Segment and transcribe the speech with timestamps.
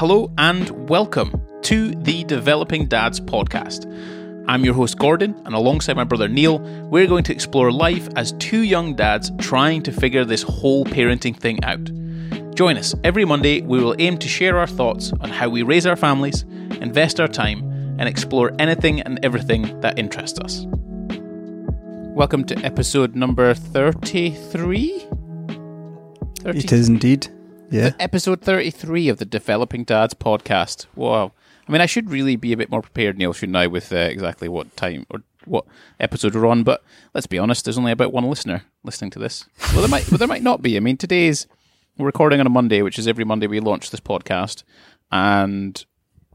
[0.00, 3.84] Hello and welcome to the Developing Dads podcast.
[4.48, 8.32] I'm your host Gordon, and alongside my brother Neil, we're going to explore life as
[8.38, 11.84] two young dads trying to figure this whole parenting thing out.
[12.54, 15.84] Join us every Monday, we will aim to share our thoughts on how we raise
[15.84, 16.44] our families,
[16.80, 17.60] invest our time,
[17.98, 20.64] and explore anything and everything that interests us.
[22.16, 25.06] Welcome to episode number 33?
[26.42, 26.58] 30?
[26.58, 27.28] It is indeed.
[27.70, 27.92] Yeah.
[28.00, 30.86] Episode 33 of the Developing Dads podcast.
[30.96, 31.32] Wow.
[31.68, 33.96] I mean, I should really be a bit more prepared, Neil, shouldn't I, with uh,
[33.96, 35.64] exactly what time or what
[36.00, 36.64] episode we're on.
[36.64, 36.82] But
[37.14, 39.44] let's be honest, there's only about one listener listening to this.
[39.72, 40.76] Well, there might, well, there might not be.
[40.76, 41.46] I mean, today's
[41.96, 44.64] we're recording on a Monday, which is every Monday we launch this podcast,
[45.12, 45.84] and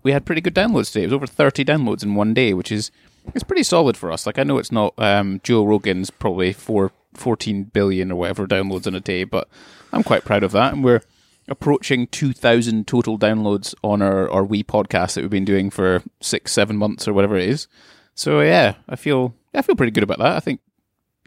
[0.03, 1.03] we had pretty good downloads today.
[1.03, 2.91] It was over 30 downloads in one day, which is
[3.33, 4.25] it's pretty solid for us.
[4.25, 8.88] Like I know it's not um, Joe Rogan's probably four, 14 billion or whatever downloads
[8.88, 9.49] in a day, but
[9.91, 11.02] I'm quite proud of that, and we're
[11.48, 16.52] approaching 2,000 total downloads on our, our wee podcast that we've been doing for six,
[16.52, 17.67] seven months or whatever it is.
[18.16, 20.36] So yeah, I feel I feel pretty good about that.
[20.36, 20.61] I think.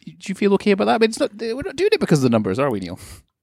[0.05, 1.01] Do you feel okay about that?
[1.01, 1.33] But it's not.
[1.37, 2.99] We're not doing it because of the numbers, are we, Neil?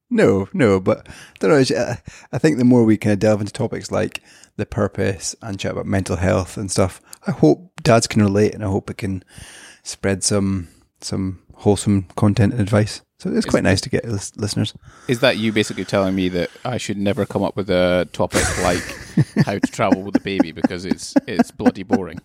[0.09, 1.57] No, no, but I don't know.
[1.59, 1.95] it's- uh,
[2.31, 4.21] I think the more we kind of delve into topics like
[4.55, 8.63] the purpose and chat about mental health and stuff, I hope dads can relate, and
[8.63, 9.23] I hope it can
[9.83, 10.67] spread some
[11.01, 13.01] some wholesome content and advice.
[13.17, 14.73] So it's quite nice to get lis- listeners.
[15.07, 18.43] Is that you basically telling me that I should never come up with a topic
[18.63, 18.83] like
[19.45, 22.19] how to travel with a baby because it's it's bloody boring?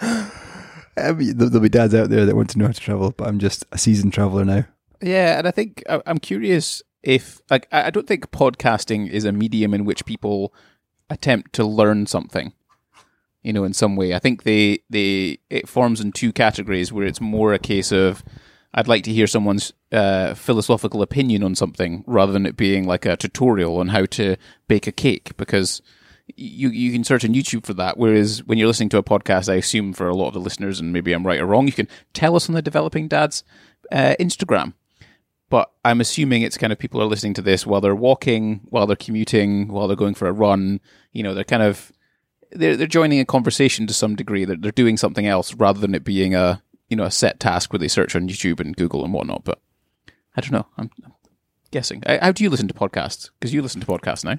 [0.00, 3.12] I mean, there'll there'll be dads out there that want to know how to travel,
[3.16, 4.64] but I'm just a seasoned traveler now.
[5.00, 9.32] Yeah, and I think I'm curious if like I I don't think podcasting is a
[9.32, 10.52] medium in which people
[11.08, 12.52] attempt to learn something.
[13.42, 17.06] You know, in some way, I think they they it forms in two categories where
[17.06, 18.22] it's more a case of
[18.74, 23.06] I'd like to hear someone's uh, philosophical opinion on something rather than it being like
[23.06, 25.80] a tutorial on how to bake a cake because
[26.36, 27.96] you you can search on YouTube for that.
[27.96, 30.80] Whereas when you're listening to a podcast, I assume for a lot of the listeners,
[30.80, 33.44] and maybe I'm right or wrong, you can tell us on the Developing Dads
[33.92, 34.72] uh, Instagram.
[35.50, 38.86] But I'm assuming it's kind of people are listening to this while they're walking, while
[38.86, 40.80] they're commuting, while they're going for a run.
[41.12, 41.92] You know, they're kind of
[42.50, 44.44] they're they're joining a conversation to some degree.
[44.44, 47.72] They're they're doing something else rather than it being a you know a set task
[47.72, 49.44] where they search on YouTube and Google and whatnot.
[49.44, 49.60] But
[50.36, 50.66] I don't know.
[50.76, 51.12] I'm, I'm
[51.70, 52.02] guessing.
[52.06, 53.30] How do you listen to podcasts?
[53.38, 54.38] Because you listen to podcasts now.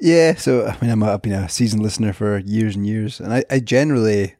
[0.00, 3.18] Yeah, so I mean, I'm a, I've been a seasoned listener for years and years,
[3.20, 4.36] and I, I generally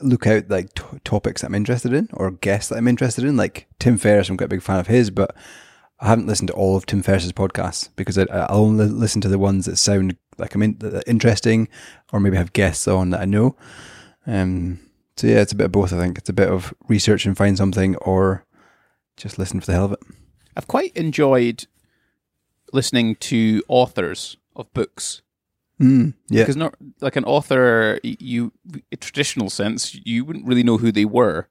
[0.00, 3.36] look out like t- topics that I'm interested in or guests that I'm interested in.
[3.36, 5.36] Like Tim Ferriss, I'm quite a big fan of his, but
[6.00, 9.28] I haven't listened to all of Tim Ferriss's podcasts because I, I'll only listen to
[9.28, 11.68] the ones that sound like I'm in, interesting,
[12.12, 13.56] or maybe have guests on that I know.
[14.26, 14.80] Um,
[15.20, 15.92] so yeah, it's a bit of both.
[15.92, 18.46] I think it's a bit of research and find something, or
[19.16, 20.00] just listen for the hell of it.
[20.56, 21.66] I've quite enjoyed
[22.72, 25.22] listening to authors of books
[25.80, 30.76] Mm, yeah, because not like an author you in traditional sense you wouldn't really know
[30.76, 31.48] who they were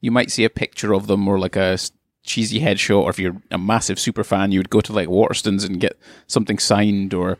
[0.00, 1.76] you might see a picture of them or like a
[2.22, 5.66] cheesy headshot or if you're a massive super fan you would go to like waterstones
[5.66, 7.38] and get something signed or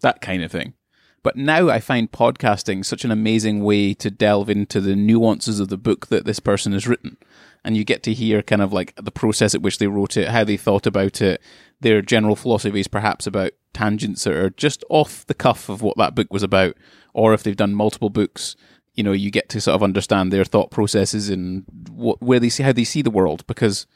[0.00, 0.74] that kind of thing
[1.22, 5.68] but now i find podcasting such an amazing way to delve into the nuances of
[5.68, 7.16] the book that this person has written.
[7.64, 10.28] And you get to hear kind of like the process at which they wrote it
[10.28, 11.42] how they thought about it
[11.80, 16.14] their general philosophies perhaps about tangents that are just off the cuff of what that
[16.14, 16.76] book was about
[17.12, 18.56] or if they've done multiple books
[18.94, 22.48] you know you get to sort of understand their thought processes and what, where they
[22.48, 23.86] see how they see the world because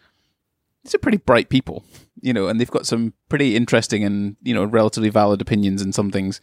[0.84, 1.84] these are pretty bright people
[2.20, 5.92] you know and they've got some pretty interesting and you know relatively valid opinions in
[5.92, 6.40] some things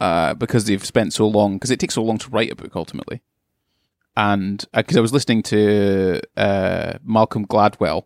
[0.00, 2.74] uh, because they've spent so long because it takes so long to write a book
[2.74, 3.22] ultimately
[4.16, 8.04] and because I was listening to uh, Malcolm Gladwell,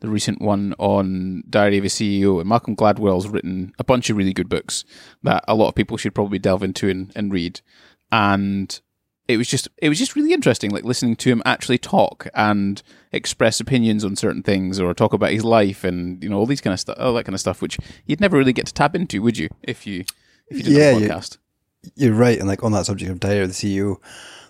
[0.00, 4.16] the recent one on Diary of a CEO, and Malcolm Gladwell's written a bunch of
[4.16, 4.84] really good books
[5.22, 7.60] that a lot of people should probably delve into and, and read.
[8.10, 8.78] And
[9.26, 12.82] it was just it was just really interesting, like listening to him actually talk and
[13.12, 16.60] express opinions on certain things, or talk about his life, and you know all these
[16.60, 18.94] kind of stuff, all that kind of stuff, which you'd never really get to tap
[18.94, 20.04] into, would you, if you
[20.48, 21.38] if you did Yeah, a podcast?
[21.96, 23.96] You're right, and like on that subject of Diary of the CEO,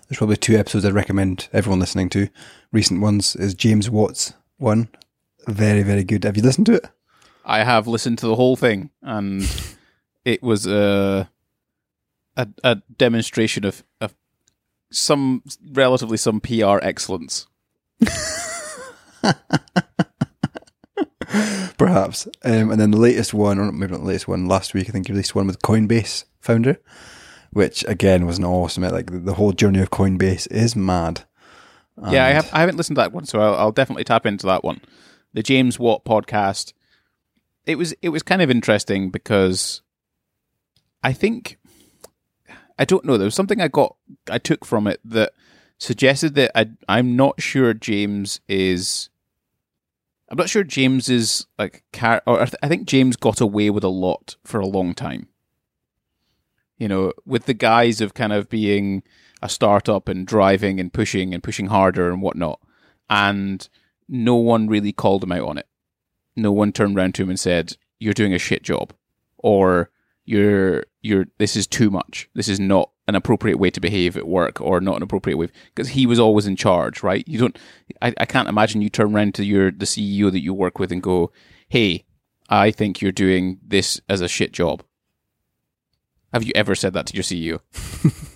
[0.07, 2.29] there's probably two episodes I'd recommend everyone listening to.
[2.71, 4.87] Recent ones is James Watts one,
[5.47, 6.23] very very good.
[6.23, 6.85] Have you listened to it?
[7.43, 9.43] I have listened to the whole thing, and
[10.23, 11.29] it was a
[12.37, 14.15] a, a demonstration of, of
[14.91, 17.47] some relatively some PR excellence.
[21.77, 22.27] Perhaps.
[22.43, 24.91] Um, and then the latest one, or maybe not the latest one, last week I
[24.91, 26.79] think he released one with Coinbase founder,
[27.51, 28.83] which again was an awesome.
[28.83, 31.23] Like the, the whole journey of Coinbase is mad.
[32.09, 34.45] yeah, I have I haven't listened to that one, so I'll, I'll definitely tap into
[34.47, 34.81] that one.
[35.33, 36.73] The James Watt podcast.
[37.65, 39.81] It was it was kind of interesting because
[41.03, 41.57] I think
[42.77, 43.17] I don't know.
[43.17, 43.95] There was something I got
[44.29, 45.33] I took from it that
[45.77, 49.09] suggested that I I'm not sure James is.
[50.35, 53.69] I'm not sure James is like car- or I, th- I think James got away
[53.69, 55.29] with a lot for a long time.
[56.77, 59.03] You know, with the guise of kind of being
[59.41, 62.59] a startup and driving and pushing and pushing harder and whatnot,
[63.09, 63.69] and
[64.09, 65.69] no one really called him out on it.
[66.35, 68.91] No one turned around to him and said, "You're doing a shit job,"
[69.37, 69.89] or
[70.25, 72.29] "You're you're this is too much.
[72.33, 75.49] This is not an appropriate way to behave at work, or not an appropriate way."
[75.73, 77.27] Because he was always in charge, right?
[77.27, 77.59] You don't.
[78.01, 80.91] I, I can't imagine you turn around to your the CEO that you work with
[80.91, 81.31] and go,
[81.69, 82.05] "Hey,
[82.49, 84.83] I think you're doing this as a shit job."
[86.33, 87.61] Have you ever said that to your CEO?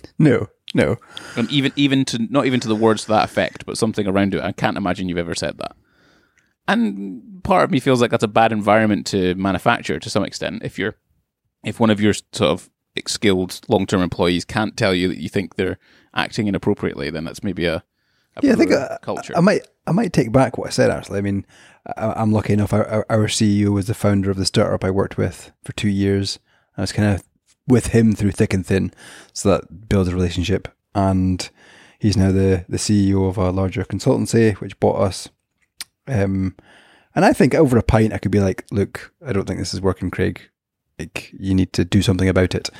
[0.20, 0.98] No, no.
[1.34, 4.34] And even even to not even to the words to that effect, but something around
[4.34, 4.42] it.
[4.42, 5.74] I can't imagine you've ever said that.
[6.68, 10.62] And part of me feels like that's a bad environment to manufacture to some extent.
[10.62, 10.96] If you're
[11.64, 12.70] if one of your sort of
[13.06, 15.78] skilled long term employees can't tell you that you think they're
[16.14, 18.72] acting inappropriately, then that's maybe a, a Yeah, I think
[19.02, 19.36] culture.
[19.36, 20.90] I might I might take back what I said.
[20.90, 21.46] Actually, I mean,
[21.96, 22.72] I, I'm lucky enough.
[22.72, 25.88] Our, our- our CEO was the founder of the startup I worked with for two
[25.88, 26.38] years.
[26.76, 27.22] I was kind of
[27.66, 28.92] with him through thick and thin,
[29.32, 30.68] so that builds a relationship.
[30.94, 31.48] And
[31.98, 35.28] he's now the the CEO of a larger consultancy which bought us.
[36.08, 36.56] Um,
[37.14, 39.74] and I think over a pint, I could be like, "Look, I don't think this
[39.74, 40.49] is working, Craig.
[41.00, 42.70] Like, you need to do something about it.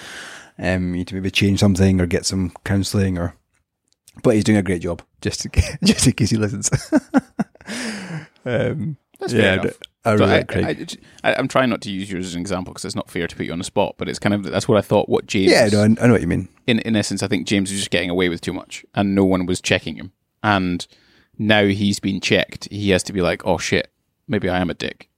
[0.59, 3.35] Um, you need to maybe change something or get some counselling or."
[4.23, 5.03] But he's doing a great job.
[5.23, 6.71] Just in case, just in case he listens.
[8.45, 9.67] um, That's yeah, fair I enough.
[9.67, 11.01] d- I So really like Craig.
[11.25, 13.37] I, am trying not to use yours as an example because it's not fair to
[13.37, 15.09] put you on the spot, but it's kind of that's what I thought.
[15.11, 16.49] What James, yeah, no, I, I know what you mean.
[16.67, 19.25] in in essence, I think James was just getting away with too much, and no
[19.25, 20.13] one was checking him.
[20.43, 20.87] And
[21.39, 22.67] now he's been checked.
[22.71, 23.93] He has to be like, "Oh shit,
[24.27, 25.10] maybe I am a dick."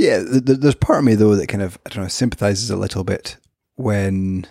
[0.00, 2.70] Yeah, th- th- there's part of me though that kind of I don't know sympathizes
[2.70, 3.36] a little bit
[3.74, 4.46] when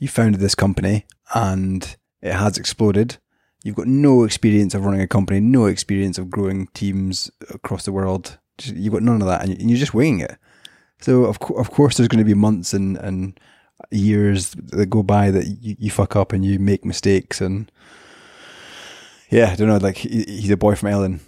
[0.00, 1.04] you founded this company
[1.34, 3.18] and it has exploded.
[3.62, 7.92] You've got no experience of running a company, no experience of growing teams across the
[7.92, 8.38] world.
[8.62, 10.38] You've got none of that, and you're just winging it.
[11.02, 13.38] So of co- of course there's going to be months and and
[13.90, 17.70] years that go by that you, you fuck up and you make mistakes and
[19.28, 19.76] yeah, I don't know.
[19.76, 21.20] Like he, he's a boy from Ellon.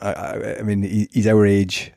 [0.00, 1.92] I, I, I mean, he, he's our age.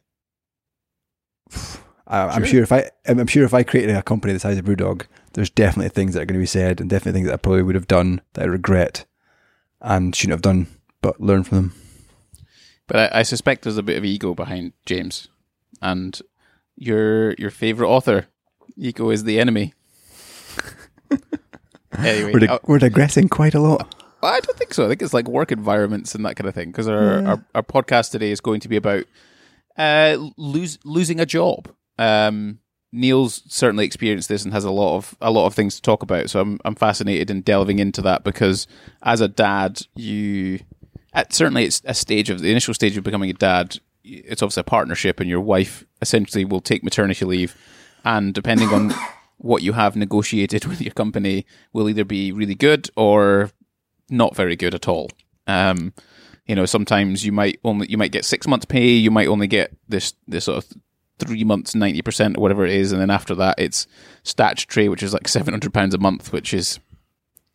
[2.07, 2.47] I, I'm Sure.
[2.47, 5.49] sure if I, I'm sure if I created a company the size of BrewDog, there's
[5.49, 7.75] definitely things that are going to be said, and definitely things that I probably would
[7.75, 9.05] have done that I regret
[9.81, 10.67] and shouldn't have done,
[11.01, 11.73] but learn from them.
[12.88, 15.27] But I, I suspect there's a bit of ego behind James,
[15.81, 16.19] and
[16.77, 18.27] your your favorite author,
[18.77, 19.73] ego is the enemy.
[21.97, 23.93] anyway, We're, dig- uh, we're digressing quite a lot.
[24.23, 24.85] I don't think so.
[24.85, 26.71] I think it's like work environments and that kind of thing.
[26.71, 29.05] Because our, our our podcast today is going to be about
[29.77, 31.69] uh, lose, losing a job.
[31.97, 32.59] Um,
[32.91, 36.03] Neil's certainly experienced this and has a lot of a lot of things to talk
[36.03, 36.29] about.
[36.29, 38.65] So I'm I'm fascinated in delving into that because
[39.03, 40.59] as a dad, you
[41.13, 43.79] at certainly it's a stage of the initial stage of becoming a dad.
[44.03, 47.56] It's obviously a partnership, and your wife essentially will take maternity leave,
[48.06, 48.94] and depending on
[49.38, 53.51] what you have negotiated with your company, will either be really good or
[54.09, 55.09] not very good at all.
[55.45, 55.94] Um,
[56.47, 59.47] you know, sometimes you might only you might get six months pay, you might only
[59.47, 60.73] get this this sort of
[61.19, 63.88] three months ninety percent or whatever it is, and then after that it's
[64.24, 66.79] statutory, which is like seven hundred pounds a month, which is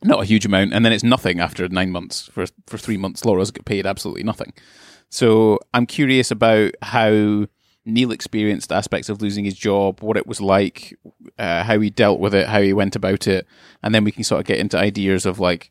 [0.03, 2.29] not a huge amount, and then it's nothing after nine months.
[2.29, 4.53] For for three months, Laura's get paid absolutely nothing.
[5.09, 7.47] So I'm curious about how
[7.85, 10.97] Neil experienced aspects of losing his job, what it was like,
[11.39, 13.47] uh, how he dealt with it, how he went about it,
[13.83, 15.71] and then we can sort of get into ideas of like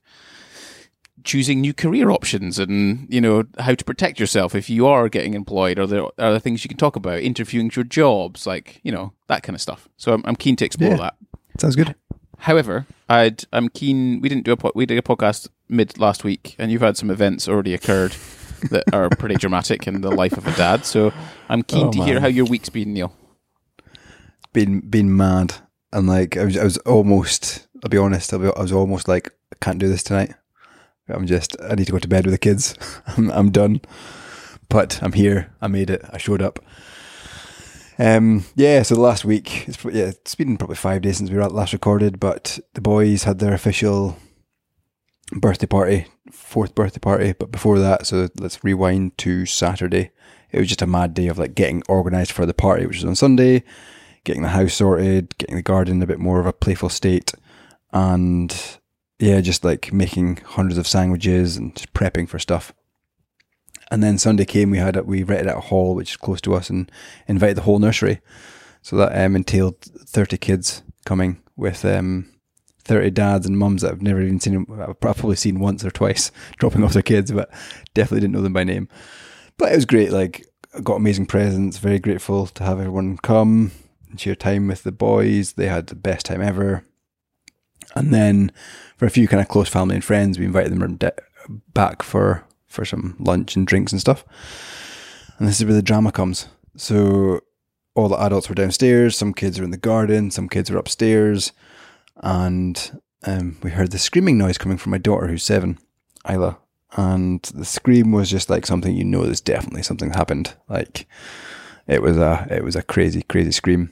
[1.23, 5.33] choosing new career options and you know how to protect yourself if you are getting
[5.33, 8.91] employed are there are there things you can talk about interviewing for jobs like you
[8.91, 10.97] know that kind of stuff so i'm, I'm keen to explore Yeah.
[10.97, 11.15] that
[11.59, 11.95] Sounds good.
[12.39, 16.23] however i'd i'm keen we didn't do a po- we did a podcast mid last
[16.23, 18.15] week and you've had some events already occurred
[18.69, 21.11] that are pretty dramatic in the life of a dad so
[21.49, 23.13] i'm keen Oh, to hear how your week's been neil
[24.53, 25.55] Been been mad,
[25.93, 27.67] and like I was, I was almost.
[27.83, 28.33] I'll be honest.
[28.33, 30.33] I'll be, I was almost like I can't do this tonight.
[31.09, 31.55] I'm just.
[31.61, 32.75] I need to go to bed with the kids.
[33.17, 33.81] I'm, I'm done.
[34.69, 35.53] But I'm here.
[35.61, 36.01] I made it.
[36.11, 36.59] I showed up.
[37.99, 38.45] Um.
[38.55, 38.83] Yeah.
[38.83, 42.19] So the last week, it's yeah, it's been probably five days since we last recorded.
[42.19, 44.17] But the boys had their official
[45.33, 47.33] birthday party, fourth birthday party.
[47.33, 50.11] But before that, so let's rewind to Saturday.
[50.51, 53.05] It was just a mad day of like getting organised for the party, which was
[53.05, 53.63] on Sunday
[54.23, 57.33] getting the house sorted, getting the garden a bit more of a playful state,
[57.91, 58.79] and
[59.21, 62.73] yeah, just like making hundreds of sandwiches and just prepping for stuff.
[63.91, 66.41] And then Sunday came, we had a, we rented out a hall which is close
[66.41, 66.91] to us and
[67.27, 68.19] invited the whole nursery.
[68.81, 72.33] So that um, entailed 30 kids coming with um,
[72.85, 76.31] 30 dads and mums that I've never even seen, I've probably seen once or twice
[76.57, 77.51] dropping off their kids, but
[77.93, 78.89] definitely didn't know them by name.
[79.57, 80.11] But it was great.
[80.11, 81.77] Like, I got amazing presents.
[81.77, 83.71] Very grateful to have everyone come
[84.09, 85.53] and share time with the boys.
[85.53, 86.85] They had the best time ever.
[87.95, 88.51] And then
[88.97, 90.99] for a few kind of close family and friends, we invited them
[91.73, 94.23] back for, for some lunch and drinks and stuff.
[95.37, 96.47] And this is where the drama comes.
[96.77, 97.41] So
[97.95, 101.51] all the adults were downstairs, some kids were in the garden, some kids were upstairs,
[102.17, 105.77] and um, we heard the screaming noise coming from my daughter who's seven,
[106.29, 106.57] Isla.
[106.93, 110.55] And the scream was just like something you know there's definitely something happened.
[110.67, 111.07] Like
[111.87, 113.91] it was a it was a crazy, crazy scream.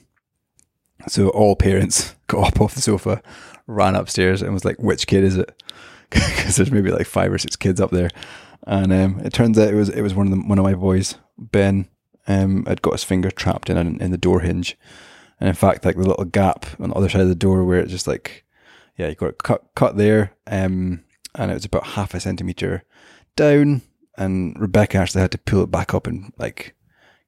[1.07, 3.21] So all parents got up off the sofa,
[3.69, 5.63] ran upstairs, and was like, "Which kid is it?"
[6.09, 8.09] Because there's maybe like five or six kids up there,
[8.65, 10.73] and um, it turns out it was it was one of them, one of my
[10.73, 11.87] boys, Ben,
[12.27, 14.77] um, had got his finger trapped in in the door hinge,
[15.39, 17.79] and in fact, like the little gap on the other side of the door where
[17.79, 18.43] it just like,
[18.97, 21.03] yeah, you got it cut cut there, um,
[21.35, 22.83] and it was about half a centimeter
[23.35, 23.81] down,
[24.17, 26.75] and Rebecca actually had to pull it back up and like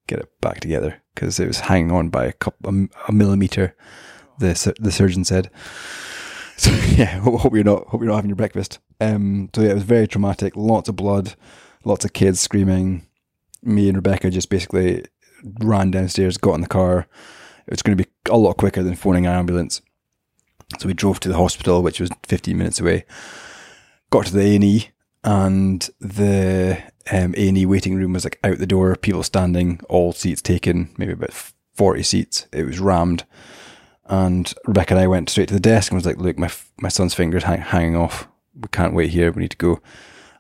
[0.08, 3.76] get it back together because it was hanging on by a couple a, a millimeter.
[4.40, 5.52] The the surgeon said.
[6.62, 8.78] So yeah, hope you're not hope you're not having your breakfast.
[9.00, 10.56] Um, so yeah, it was very traumatic.
[10.56, 11.34] Lots of blood,
[11.84, 13.08] lots of kids screaming.
[13.64, 15.06] Me and Rebecca just basically
[15.60, 17.08] ran downstairs, got in the car.
[17.66, 19.82] It was going to be a lot quicker than phoning an ambulance.
[20.78, 23.06] So we drove to the hospital, which was 15 minutes away.
[24.12, 24.90] Got to the A and E,
[25.24, 26.78] and the
[27.12, 28.96] um, A and E waiting room was like out the door.
[28.98, 31.34] People standing, all seats taken, maybe about
[31.74, 32.46] 40 seats.
[32.54, 33.26] It was rammed.
[34.12, 36.52] And Rebecca and I went straight to the desk and was like, "Look, my
[36.82, 38.28] my son's fingers hang, hanging off.
[38.54, 39.32] We can't wait here.
[39.32, 39.80] We need to go."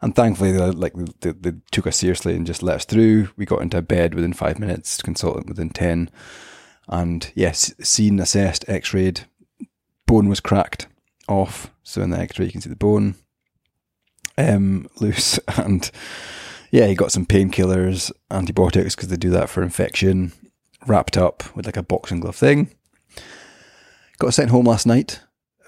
[0.01, 3.29] And thankfully, they, like they, they took us seriously and just let us through.
[3.37, 6.09] We got into bed within five minutes, consultant within ten,
[6.89, 9.21] and yes, seen, assessed, X-rayed.
[10.05, 10.87] Bone was cracked
[11.29, 13.15] off, so in the X-ray you can see the bone
[14.37, 15.89] um, loose, and
[16.71, 20.33] yeah, he got some painkillers, antibiotics because they do that for infection.
[20.87, 22.69] Wrapped up with like a boxing glove thing
[24.21, 25.19] Got sent home last night.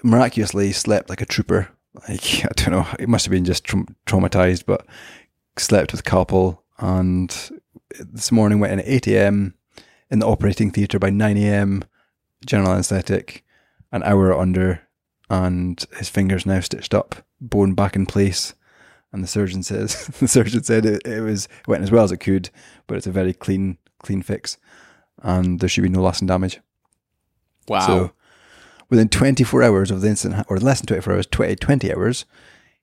[0.04, 1.70] Miraculously slept like a trooper.
[2.08, 4.86] Like I don't know, it must have been just tra- traumatized, but
[5.56, 6.62] slept with couple.
[6.78, 7.36] And
[7.98, 9.54] this morning went in at eight a.m.
[10.08, 11.82] in the operating theatre by nine a.m.
[12.46, 13.44] General anaesthetic,
[13.90, 14.82] an hour under,
[15.28, 18.54] and his fingers now stitched up, bone back in place.
[19.12, 22.12] And the surgeon says the surgeon said it, it was it went as well as
[22.12, 22.50] it could,
[22.86, 24.58] but it's a very clean clean fix,
[25.24, 26.60] and there should be no lasting damage.
[27.66, 27.80] Wow.
[27.80, 28.12] So
[28.94, 32.24] within 24 hours of the incident, or less than 24 hours, 20, 20 hours,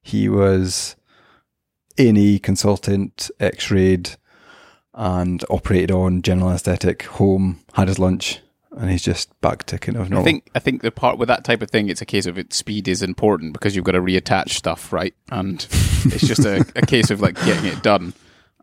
[0.01, 0.95] he was
[1.97, 4.11] A&E consultant, x-rayed,
[4.93, 8.39] and operated on, general anesthetic, home, had his lunch,
[8.77, 10.21] and he's just back to kind of normal.
[10.21, 12.37] I think I think the part with that type of thing, it's a case of
[12.37, 15.13] it speed is important because you've got to reattach stuff, right?
[15.29, 15.65] And
[16.05, 18.13] it's just a, a case of like getting it done.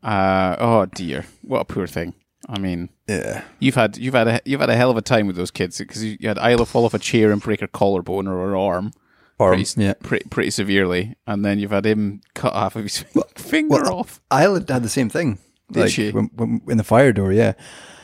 [0.03, 2.15] Uh, oh dear, what a poor thing.
[2.47, 5.27] I mean, yeah, you've had you've had a you've had a hell of a time
[5.27, 8.29] with those kids because you, had Isla fall off a chair and break her collarbone
[8.29, 8.93] or her arm,
[9.41, 13.05] arm, pretty, yeah, pretty, pretty severely, and then you've had him cut half of his
[13.15, 14.21] well, finger well, off.
[14.33, 15.39] Isla had the same thing.
[15.73, 16.11] Did like, she?
[16.11, 17.55] When, when, in the fire door, yeah.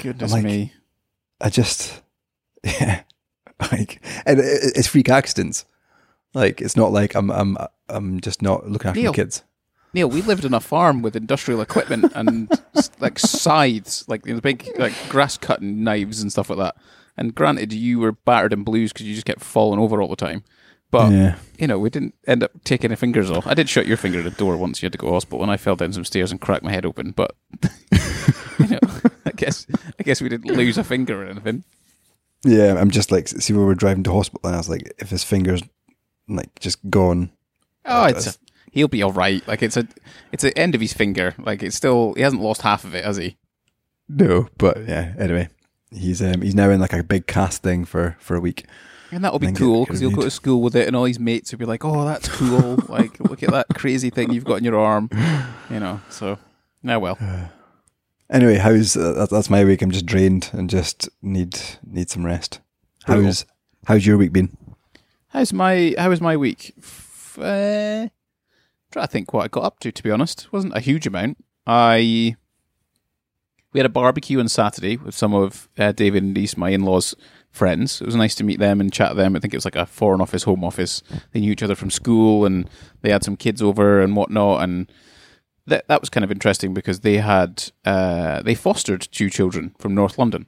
[0.01, 0.73] Goodness like, me!
[1.41, 2.03] I just,
[2.65, 3.03] yeah,
[3.71, 5.65] like, and it's freak accidents.
[6.35, 7.57] Like, it's not like I'm I'm
[7.89, 9.45] I'm just not looking after Neil, the kids.
[9.95, 12.51] Neil, we lived on a farm with industrial equipment and
[12.99, 16.77] like scythes, like the big like grass cutting knives and stuff like that.
[17.17, 20.17] And granted, you were battered in blues because you just kept falling over all the
[20.17, 20.43] time.
[20.91, 21.37] But yeah.
[21.59, 23.47] you know, we didn't end up taking the fingers off.
[23.47, 24.83] I did shut your finger at the door once.
[24.83, 26.73] You had to go to hospital, and I fell down some stairs and cracked my
[26.73, 27.13] head open.
[27.13, 27.35] But
[28.61, 28.79] you know,
[29.27, 29.67] I guess
[29.99, 31.65] I guess we didn't lose a finger or anything.
[32.45, 35.11] Yeah, I'm just like see we were driving to hospital, and I was like, if
[35.11, 35.63] his finger's
[36.29, 37.31] like just gone.
[37.87, 38.35] Oh, it's a,
[38.75, 39.47] he'll be all right.
[39.49, 39.87] Like it's a
[40.33, 41.35] it's the end of his finger.
[41.39, 43.39] Like it's still he hasn't lost half of it, has he?
[44.09, 45.15] No, but yeah.
[45.19, 45.49] Anyway,
[45.91, 48.67] he's um he's now in like a big cast thing for for a week.
[49.11, 51.53] And that'll be cool because he'll go to school with it, and all his mates
[51.53, 52.79] will be like, "Oh, that's cool!
[52.89, 55.09] like, look at that crazy thing you've got in your arm,"
[55.71, 56.01] you know.
[56.11, 56.39] So,
[56.83, 57.19] now well.
[58.31, 59.83] Anyway, how's uh, that's my week?
[59.83, 62.61] I'm just drained and just need need some rest.
[63.05, 63.45] How's
[63.87, 64.57] how's your week been?
[65.29, 66.73] How's my how was my week?
[66.79, 68.09] F- uh,
[68.95, 69.93] trying to think what I got up to.
[69.93, 71.45] To be honest, it wasn't a huge amount.
[71.67, 72.37] I
[73.73, 77.15] we had a barbecue on Saturday with some of uh, David and Lise, my in-laws'
[77.51, 78.01] friends.
[78.01, 79.35] It was nice to meet them and chat them.
[79.35, 81.03] I think it was like a foreign office, home office.
[81.33, 82.71] They knew each other from school, and
[83.03, 84.63] they had some kids over and whatnot.
[84.63, 84.91] And
[85.67, 89.95] that that was kind of interesting because they had uh, they fostered two children from
[89.95, 90.47] North London,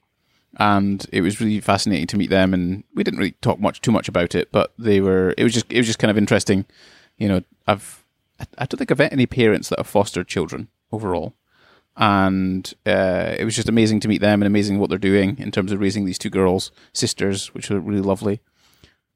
[0.57, 2.55] and it was really fascinating to meet them.
[2.55, 5.35] And we didn't really talk much too much about it, but they were.
[5.37, 6.65] It was just it was just kind of interesting.
[7.19, 8.05] You know, I've
[8.40, 11.35] I, don't think I've met any parents that have fostered children overall,
[11.97, 15.50] and uh, it was just amazing to meet them and amazing what they're doing in
[15.50, 18.40] terms of raising these two girls, sisters, which were really lovely.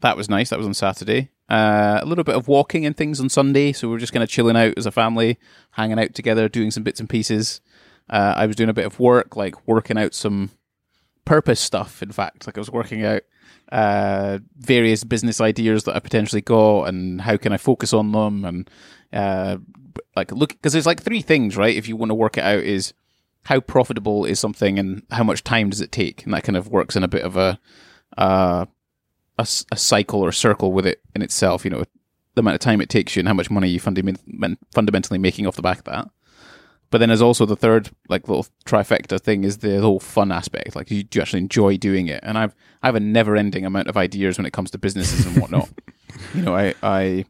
[0.01, 0.49] That was nice.
[0.49, 1.31] That was on Saturday.
[1.49, 4.23] Uh, a little bit of walking and things on Sunday, so we are just kind
[4.23, 5.39] of chilling out as a family,
[5.73, 7.61] hanging out together, doing some bits and pieces.
[8.09, 10.51] Uh, I was doing a bit of work, like working out some
[11.25, 12.03] purpose stuff.
[12.03, 13.23] In fact, like I was working out
[13.73, 18.45] uh, various business ideas that I potentially got, and how can I focus on them,
[18.45, 18.71] and
[19.13, 19.59] uh,
[20.17, 21.77] like look because there's like three things, right?
[21.77, 22.93] If you want to work it out, is
[23.45, 26.69] how profitable is something, and how much time does it take, and that kind of
[26.69, 27.59] works in a bit of a
[28.19, 28.67] uh,
[29.39, 31.65] a, a cycle or a circle with it in itself.
[31.65, 31.85] You know,
[32.35, 35.47] the amount of time it takes you and how much money you fundament- fundamentally making
[35.47, 36.11] off the back of that.
[36.91, 40.75] But then there's also the third like little trifecta thing is the whole fun aspect.
[40.75, 42.21] Like you, you actually enjoy doing it.
[42.23, 45.25] And I've I have a never ending amount of ideas when it comes to businesses
[45.25, 45.69] and whatnot.
[46.35, 47.27] you know, I I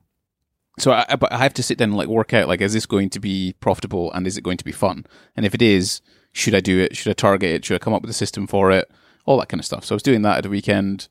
[0.78, 2.86] so I but I have to sit down and like work out like is this
[2.86, 5.04] going to be profitable and is it going to be fun?
[5.36, 6.00] And if it is,
[6.32, 6.96] should I do it?
[6.96, 7.64] Should I target it?
[7.64, 8.90] Should I come up with a system for it?
[9.26, 9.84] All that kind of stuff.
[9.84, 11.08] So I was doing that at the weekend.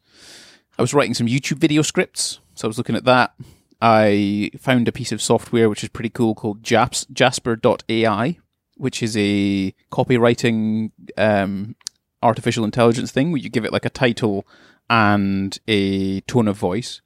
[0.79, 2.39] I was writing some YouTube video scripts.
[2.55, 3.33] So I was looking at that.
[3.81, 8.37] I found a piece of software which is pretty cool called Japs, Jasper.ai,
[8.75, 11.75] which is a copywriting um,
[12.21, 14.45] artificial intelligence thing where you give it like a title
[14.89, 17.01] and a tone of voice.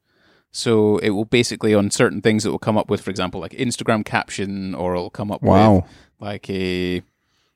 [0.51, 3.53] So it will basically on certain things it will come up with, for example, like
[3.53, 5.75] Instagram caption, or it'll come up Wow.
[5.75, 5.86] with
[6.20, 7.01] like a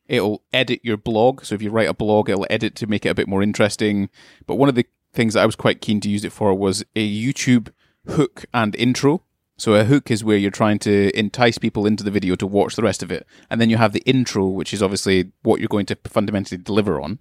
[0.07, 1.43] it'll edit your blog.
[1.43, 4.09] So if you write a blog, it'll edit to make it a bit more interesting.
[4.45, 6.83] But one of the things that I was quite keen to use it for was
[6.95, 7.69] a YouTube
[8.09, 9.23] hook and intro.
[9.59, 12.75] So a hook is where you're trying to entice people into the video to watch
[12.75, 15.67] the rest of it, and then you have the intro, which is obviously what you're
[15.67, 17.19] going to fundamentally deliver on,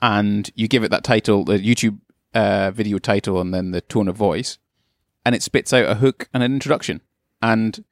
[0.00, 1.98] and you give it that title, the YouTube
[2.32, 4.58] uh, video title, and then the tone of voice,
[5.26, 7.00] and it spits out a hook and an introduction,
[7.42, 7.84] and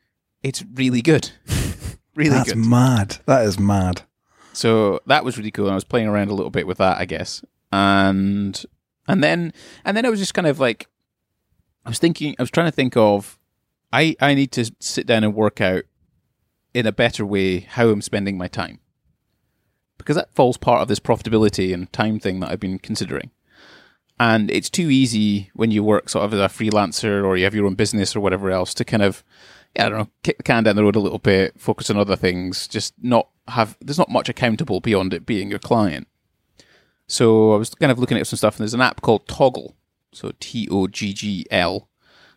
[0.45, 1.31] it's really good,
[2.15, 2.65] really That's good.
[2.65, 3.19] mad.
[3.27, 4.03] That is mad.
[4.53, 5.67] So that was really cool.
[5.67, 7.45] And I was playing around a little bit with that, I guess.
[7.73, 8.63] And
[9.09, 9.53] and then
[9.85, 10.87] and then I was just kind of like
[11.85, 13.39] I was thinking I was trying to think of
[13.93, 15.85] I I need to sit down and work out
[16.75, 18.81] in a better way how I'm spending my time.
[19.99, 23.31] Because that falls part of this profitability and time thing that I've been considering.
[24.19, 27.55] And it's too easy when you work sort of as a freelancer or you have
[27.55, 29.23] your own business or whatever else to kind of
[29.79, 32.17] I don't know, kick the can down the road a little bit, focus on other
[32.17, 36.09] things, just not have, there's not much accountable beyond it being your client.
[37.07, 39.75] So I was kind of looking at some stuff, and there's an app called Toggl.
[40.13, 41.89] So T O G G L.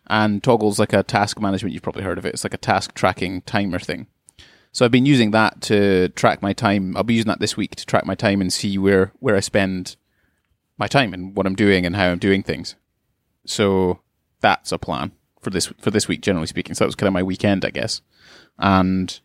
[0.08, 2.34] And Toggl's like a task management, you've probably heard of it.
[2.34, 4.06] It's like a task tracking timer thing.
[4.70, 6.96] So I've been using that to track my time.
[6.96, 9.40] I'll be using that this week to track my time and see where, where I
[9.40, 9.96] spend
[10.78, 12.76] my time and what I'm doing and how I'm doing things.
[13.46, 14.00] So
[14.40, 16.74] that's a plan for this for this week, generally speaking.
[16.74, 18.02] So that was kind of my weekend, I guess.
[18.58, 19.18] And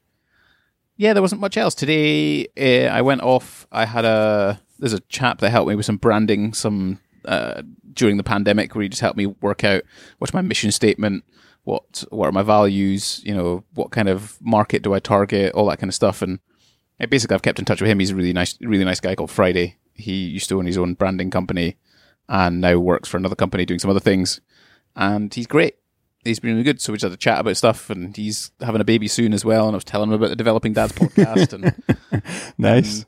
[0.97, 2.47] yeah, there wasn't much else today.
[2.57, 3.67] Uh, I went off.
[3.71, 7.61] I had a there's a chap that helped me with some branding, some uh,
[7.93, 9.84] during the pandemic, where he just helped me work out
[10.17, 11.23] what's my mission statement,
[11.63, 15.67] what what are my values, you know, what kind of market do I target, all
[15.67, 16.21] that kind of stuff.
[16.21, 16.39] And
[17.10, 17.99] basically, I've kept in touch with him.
[17.99, 19.77] He's a really nice, really nice guy called Friday.
[19.93, 21.77] He used to own his own branding company,
[22.27, 24.41] and now works for another company doing some other things.
[24.95, 25.75] And he's great
[26.23, 26.82] he's been really good.
[26.82, 29.45] So we just had a chat about stuff, and he's having a baby soon as
[29.45, 29.67] well.
[29.67, 32.23] And I was telling him about the Developing Dads podcast, and
[32.58, 33.01] Nice.
[33.01, 33.06] Um,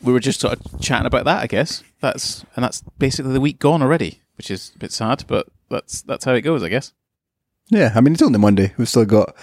[0.00, 1.42] we were just sort of chatting about that.
[1.42, 5.24] I guess that's and that's basically the week gone already, which is a bit sad,
[5.26, 6.92] but that's that's how it goes, I guess.
[7.68, 8.72] Yeah, I mean it's only Monday.
[8.76, 9.36] We've still got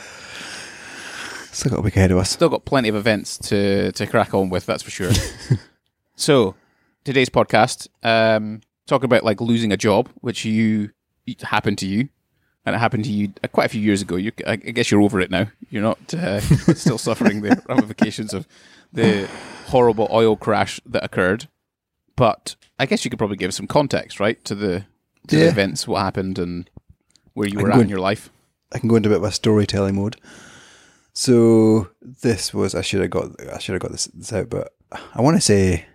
[1.51, 2.29] still got a week ahead of us.
[2.29, 5.11] Still got plenty of events to to crack on with, that's for sure.
[6.15, 6.55] so
[7.03, 10.91] today's podcast, um, talking about like losing a job, which you
[11.25, 12.09] it happened to you.
[12.67, 14.15] And it happened to you uh, quite a few years ago.
[14.15, 15.47] You, I I guess you're over it now.
[15.69, 16.39] You're not uh,
[16.73, 18.47] still suffering the ramifications of
[18.91, 19.29] the
[19.67, 21.47] horrible oil crash that occurred.
[22.15, 24.85] But I guess you could probably give some context, right, to the
[25.27, 26.69] to the events, what happened, and
[27.33, 28.29] where you were at in in- your life.
[28.73, 30.17] I can go into a bit of a storytelling mode.
[31.13, 34.73] So this was I should have got I should have got this, this out, but
[35.13, 35.85] I want to say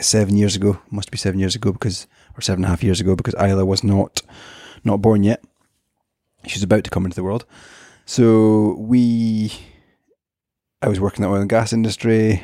[0.00, 0.78] seven years ago.
[0.90, 3.64] Must be seven years ago because or seven and a half years ago because Isla
[3.64, 4.22] was not
[4.84, 5.42] not born yet.
[6.46, 7.44] She was about to come into the world.
[8.06, 9.52] So we
[10.82, 12.42] I was working in the oil and gas industry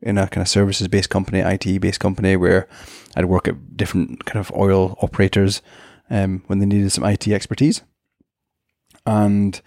[0.00, 2.68] in a kind of services based company, IT based company where
[3.16, 5.62] I'd work at different kind of oil operators
[6.10, 7.82] um, when they needed some IT expertise.
[9.06, 9.60] And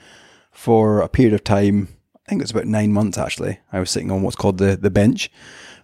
[0.52, 1.89] for a period of time,
[2.26, 3.60] I think it was about nine months actually.
[3.74, 5.30] I was sitting on what's called the the bench,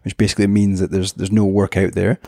[0.03, 2.19] which basically means that there's there's no work out there,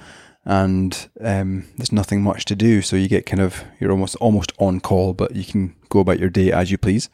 [0.45, 2.81] and um, there's nothing much to do.
[2.81, 6.19] So you get kind of you're almost almost on call, but you can go about
[6.19, 7.09] your day as you please.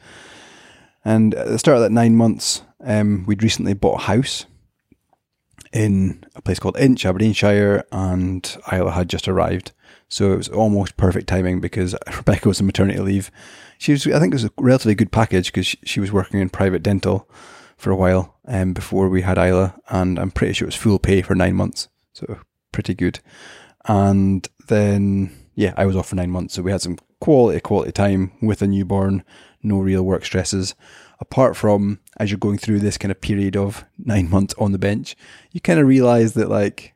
[1.04, 4.48] And at the start of that nine months, um, we'd recently bought a house
[5.75, 9.73] in a place called Insch, Aberdeenshire, and Isla had just arrived.
[10.07, 13.29] So it was almost perfect timing because Rebecca was on maternity leave.
[13.77, 16.39] She was, I think it was a relatively good package because she, she was working
[16.39, 17.29] in private dental
[17.75, 20.97] for a while um, before we had Isla, and I'm pretty sure it was full
[20.97, 21.89] pay for nine months.
[22.13, 22.39] So
[22.71, 23.19] pretty good.
[23.83, 26.53] And then, yeah, I was off for nine months.
[26.53, 29.25] So we had some quality, quality time with a newborn,
[29.61, 30.73] no real work stresses.
[31.19, 34.78] Apart from as you're going through this kind of period of nine months on the
[34.78, 35.15] bench,
[35.51, 36.93] you kind of realize that, like,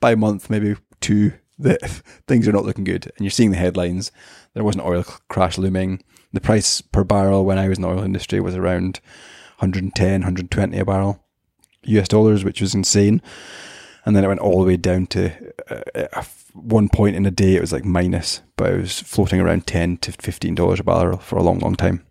[0.00, 1.80] by month, maybe two, that
[2.26, 3.06] things are not looking good.
[3.16, 4.12] And you're seeing the headlines.
[4.54, 6.02] There was an oil crash looming.
[6.32, 9.00] The price per barrel when I was in the oil industry was around
[9.58, 11.22] 110, 120 a barrel
[11.84, 13.20] US dollars, which was insane.
[14.04, 15.32] And then it went all the way down to
[15.68, 16.22] uh,
[16.54, 19.98] one point in a day, it was like minus, but it was floating around 10
[19.98, 22.04] to $15 a barrel for a long, long time.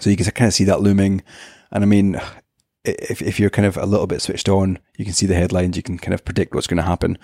[0.00, 1.22] So you can kind of see that looming.
[1.70, 2.20] And I mean,
[2.84, 5.76] if, if you're kind of a little bit switched on, you can see the headlines,
[5.76, 7.18] you can kind of predict what's going to happen.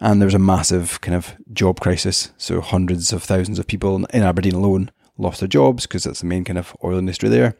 [0.00, 2.32] And there's a massive kind of job crisis.
[2.36, 6.26] So hundreds of thousands of people in Aberdeen alone lost their jobs because that's the
[6.26, 7.56] main kind of oil industry there.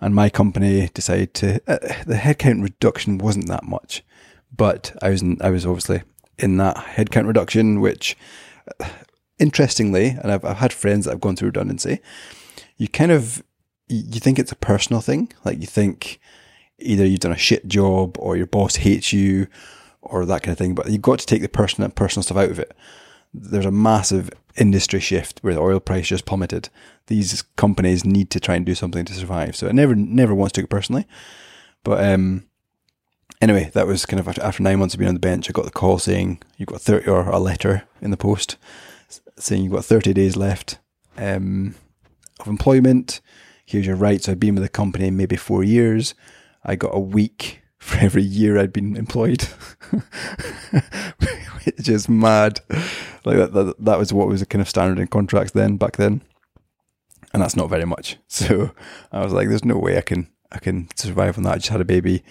[0.00, 4.02] And my company decided to, uh, the headcount reduction wasn't that much,
[4.54, 6.02] but I was, in, I was obviously
[6.38, 8.16] in that headcount reduction, which
[8.80, 8.88] uh,
[9.38, 12.00] interestingly, and I've, I've had friends that have gone through redundancy,
[12.76, 13.42] you kind of,
[13.88, 15.32] you think it's a personal thing.
[15.44, 16.20] Like you think
[16.78, 19.46] either you've done a shit job or your boss hates you
[20.02, 22.50] or that kind of thing, but you've got to take the personal, personal stuff out
[22.50, 22.74] of it.
[23.32, 26.68] There's a massive industry shift where the oil price just plummeted.
[27.06, 29.56] These companies need to try and do something to survive.
[29.56, 31.06] So I never, never once took it personally.
[31.82, 32.46] But um,
[33.40, 35.64] anyway, that was kind of after, nine months of being on the bench, I got
[35.64, 38.56] the call saying you've got 30 or a letter in the post
[39.38, 40.78] saying you've got 30 days left
[41.16, 41.74] um,
[42.40, 43.20] of employment.
[43.64, 44.28] Here's your rights.
[44.28, 46.14] I've been with the company maybe four years.
[46.64, 49.42] I got a week for every year I'd been employed,
[51.64, 52.60] which is mad.
[53.24, 56.22] Like that, that, that was what was kind of standard in contracts then, back then,
[57.32, 58.16] and that's not very much.
[58.28, 58.72] So
[59.12, 61.68] I was like, "There's no way I can I can survive on that." I just
[61.68, 62.22] had a baby.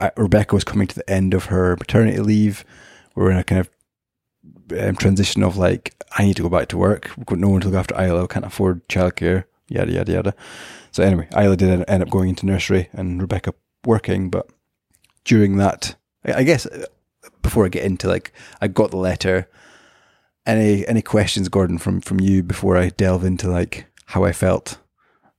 [0.00, 2.64] I, Rebecca was coming to the end of her maternity leave.
[3.14, 3.70] We are in a kind of
[4.78, 7.10] um, transition of like, I need to go back to work.
[7.16, 8.28] We've got no one to look after Isla.
[8.28, 9.44] Can't afford childcare.
[9.68, 10.34] Yada yada yada.
[10.90, 14.50] So anyway, Isla did end up going into nursery and Rebecca working, but
[15.24, 16.86] during that, I guess uh,
[17.42, 19.48] before I get into like, I got the letter.
[20.46, 24.78] Any any questions, Gordon, from from you before I delve into like how I felt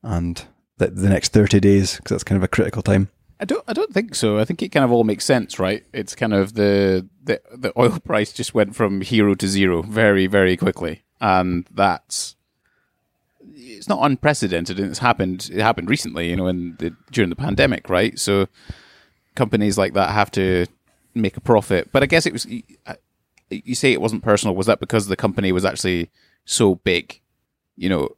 [0.04, 0.46] and
[0.78, 3.10] the, the next thirty days because that's kind of a critical time.
[3.40, 3.64] I don't.
[3.68, 4.38] I don't think so.
[4.38, 5.84] I think it kind of all makes sense, right?
[5.94, 10.28] It's kind of the the the oil price just went from hero to zero very
[10.28, 12.36] very quickly, and that's
[13.70, 15.50] it's not unprecedented, and it's happened.
[15.54, 18.18] It happened recently, you know, in the, during the pandemic, right?
[18.18, 18.48] So
[19.36, 20.66] companies like that have to
[21.14, 21.92] make a profit.
[21.92, 22.48] But I guess it was.
[22.86, 22.96] Uh,
[23.50, 24.56] you say it wasn't personal.
[24.56, 26.10] Was that because the company was actually
[26.46, 27.20] so big?
[27.76, 28.10] You know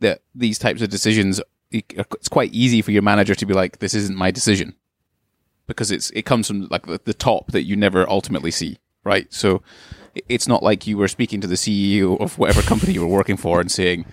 [0.00, 3.78] that these types of decisions uh, it's quite easy for your manager to be like,
[3.78, 4.74] "This isn't my decision,"
[5.66, 9.32] because it's it comes from like the top that you never ultimately see, right?
[9.32, 9.62] So
[10.28, 13.36] it's not like you were speaking to the CEO of whatever company you were working
[13.36, 14.04] for and saying,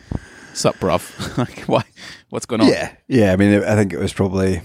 [0.58, 1.38] "Sup, bruv?
[1.38, 1.84] like, why?
[2.30, 3.34] What's going on?" Yeah, yeah.
[3.34, 4.62] I mean, I think it was probably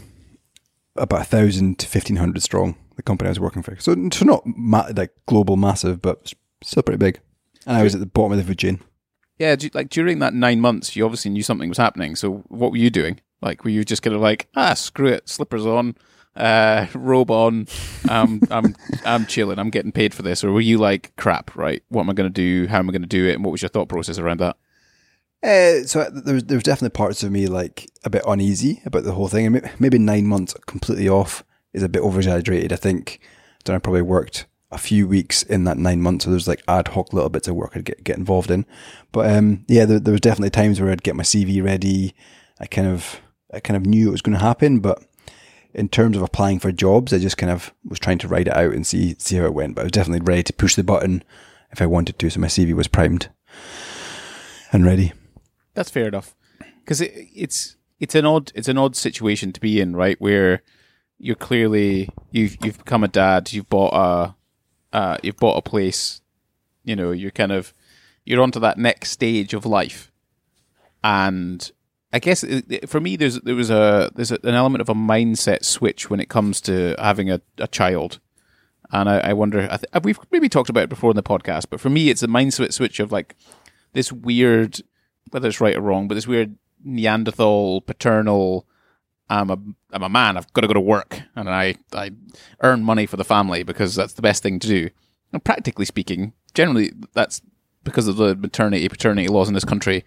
[0.97, 2.77] about a thousand to fifteen hundred strong.
[2.97, 6.83] The company I was working for, so so not ma- like global massive, but still
[6.83, 7.21] pretty big.
[7.67, 8.81] And I was at the bottom of the food chain
[9.43, 12.15] yeah, like during that nine months, you obviously knew something was happening.
[12.15, 13.21] So what were you doing?
[13.41, 15.97] Like, were you just kind of like, ah, screw it, slippers on,
[16.37, 17.67] uh, robe on,
[18.09, 21.83] um, I'm I'm chilling, I'm getting paid for this, or were you like, crap, right?
[21.89, 22.69] What am I going to do?
[22.69, 23.35] How am I going to do it?
[23.35, 24.57] And what was your thought process around that?
[25.43, 29.05] Uh, so there was, there was definitely parts of me like a bit uneasy about
[29.05, 32.21] the whole thing, and maybe nine months completely off is a bit over.
[32.21, 32.41] I
[32.77, 33.21] think
[33.69, 36.25] I, I probably worked a few weeks in that nine months.
[36.25, 38.65] So there's like ad hoc little bits of work I'd get, get involved in.
[39.13, 42.15] But um, yeah, there, there was definitely times where I'd get my CV ready.
[42.59, 43.21] I kind of,
[43.53, 45.03] I kind of knew it was going to happen, but
[45.75, 48.57] in terms of applying for jobs, I just kind of was trying to write it
[48.57, 49.75] out and see see how it went.
[49.75, 51.23] But I was definitely ready to push the button
[51.71, 52.31] if I wanted to.
[52.31, 53.29] So my CV was primed
[54.73, 55.13] and ready.
[55.75, 56.35] That's fair enough
[56.81, 60.21] because it, it's it's an odd it's an odd situation to be in, right?
[60.21, 60.63] Where
[61.19, 64.35] you're clearly you've you've become a dad, you've bought a
[64.97, 66.21] uh, you've bought a place,
[66.85, 67.73] you know, you're kind of
[68.25, 70.13] you're onto that next stage of life,
[71.03, 71.71] and
[72.13, 74.89] I guess it, it- for me, there's there was a there's a, an element of
[74.89, 78.21] a mindset switch when it comes to having a, a child,
[78.91, 79.63] and I, I wonder.
[79.71, 82.23] I th- we've maybe talked about it before in the podcast, but for me, it's
[82.23, 83.35] a mindset switch of like
[83.95, 84.81] this weird,
[85.33, 88.67] whether it's right or wrong, but this weird Neanderthal paternal.
[89.29, 89.59] I'm a
[89.93, 90.37] I'm a man.
[90.37, 92.11] I've got to go to work, and I I
[92.61, 94.91] earn money for the family because that's the best thing to do.
[95.33, 97.41] And practically speaking, generally that's
[97.85, 100.05] because of the maternity paternity laws in this country.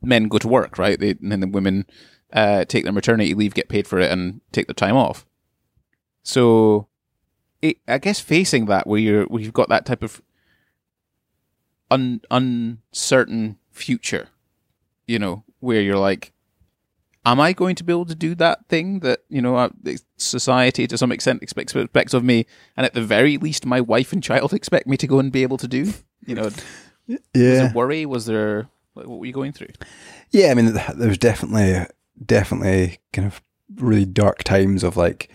[0.00, 0.98] Men go to work, right?
[0.98, 1.86] They, and then the women
[2.32, 5.26] uh, take their maternity leave, get paid for it, and take the time off.
[6.22, 6.86] So,
[7.60, 10.22] it, I guess facing that, where you're where you've got that type of
[11.90, 14.28] un, uncertain future,
[15.06, 16.32] you know, where you're like,
[17.24, 19.70] am I going to be able to do that thing that you know uh,
[20.16, 24.12] society to some extent expects expects of me, and at the very least, my wife
[24.12, 25.92] and child expect me to go and be able to do?
[26.26, 26.50] You know,
[27.06, 27.18] yeah.
[27.34, 28.06] was there worry?
[28.06, 29.68] Was there what what were you going through?
[30.30, 31.86] Yeah, I mean, th- there's definitely,
[32.24, 33.42] definitely kind of
[33.76, 35.30] really dark times of like,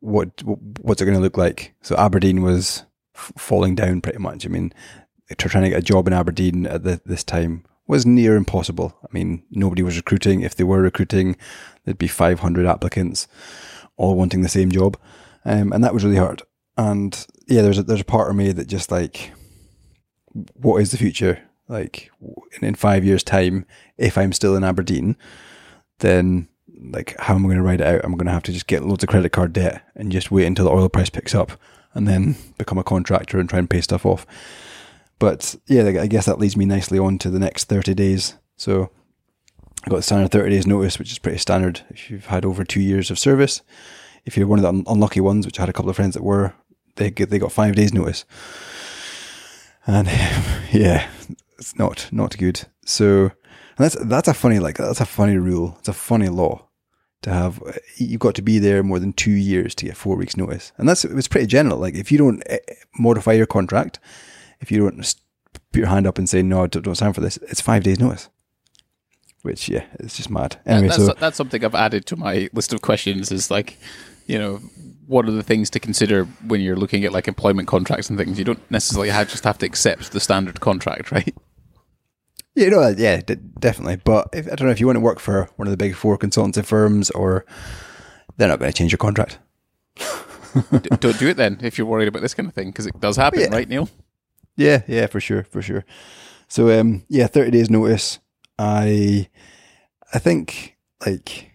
[0.00, 1.74] what what's it going to look like?
[1.82, 4.44] So Aberdeen was f- falling down pretty much.
[4.46, 4.72] I mean,
[5.36, 8.96] trying to get a job in Aberdeen at the, this time was near impossible.
[9.02, 10.40] I mean, nobody was recruiting.
[10.40, 11.36] If they were recruiting,
[11.84, 13.28] there'd be 500 applicants,
[13.98, 14.96] all wanting the same job,
[15.44, 16.42] um, and that was really hard.
[16.78, 19.32] And yeah, there's a, there's a part of me that just like,
[20.54, 21.42] what is the future?
[21.68, 22.10] Like
[22.58, 23.66] in, in five years' time,
[23.98, 25.14] if I'm still in Aberdeen,
[25.98, 26.48] then
[26.90, 28.04] like how am I going to ride it out?
[28.04, 30.46] I'm going to have to just get loads of credit card debt and just wait
[30.46, 31.52] until the oil price picks up,
[31.92, 34.26] and then become a contractor and try and pay stuff off.
[35.18, 38.34] But yeah, I guess that leads me nicely on to the next 30 days.
[38.56, 38.90] So
[39.84, 42.64] I got the standard 30 days notice, which is pretty standard if you've had over
[42.64, 43.62] two years of service.
[44.24, 46.14] If you're one of the un- unlucky ones, which I had a couple of friends
[46.14, 46.54] that were,
[46.96, 48.24] they get, they got five days notice.
[49.86, 50.06] And
[50.72, 51.08] yeah,
[51.58, 52.62] it's not not good.
[52.84, 53.32] So
[53.76, 55.76] that's that's a funny like that's a funny rule.
[55.78, 56.68] It's a funny law
[57.22, 57.62] to have.
[57.96, 60.88] You've got to be there more than two years to get four weeks notice, and
[60.88, 61.78] that's it's pretty general.
[61.78, 62.58] Like if you don't eh,
[62.98, 63.98] modify your contract,
[64.62, 65.14] if you don't
[65.72, 67.98] put your hand up and say no, don't, don't sign for this, it's five days
[68.00, 68.28] notice.
[69.42, 70.60] Which yeah, it's just mad.
[70.64, 73.32] Anyway, that's, so that's something I've added to my list of questions.
[73.32, 73.76] Is like,
[74.26, 74.58] you know,
[75.08, 78.38] what are the things to consider when you're looking at like employment contracts and things?
[78.38, 81.34] You don't necessarily have, just have to accept the standard contract, right?
[82.54, 83.96] Yeah, no, uh, yeah, d- definitely.
[83.96, 85.96] But if, I don't know if you want to work for one of the big
[85.96, 87.44] four consultancy firms, or
[88.36, 89.38] they're not going to change your contract.
[91.00, 93.16] Don't do it then if you're worried about this kind of thing because it does
[93.16, 93.48] happen, Yeah.
[93.50, 93.88] right, Neil?
[94.56, 95.84] Yeah, yeah, for sure, for sure.
[96.48, 98.18] So, um, yeah, thirty days notice.
[98.58, 99.28] I,
[100.12, 101.50] I think like,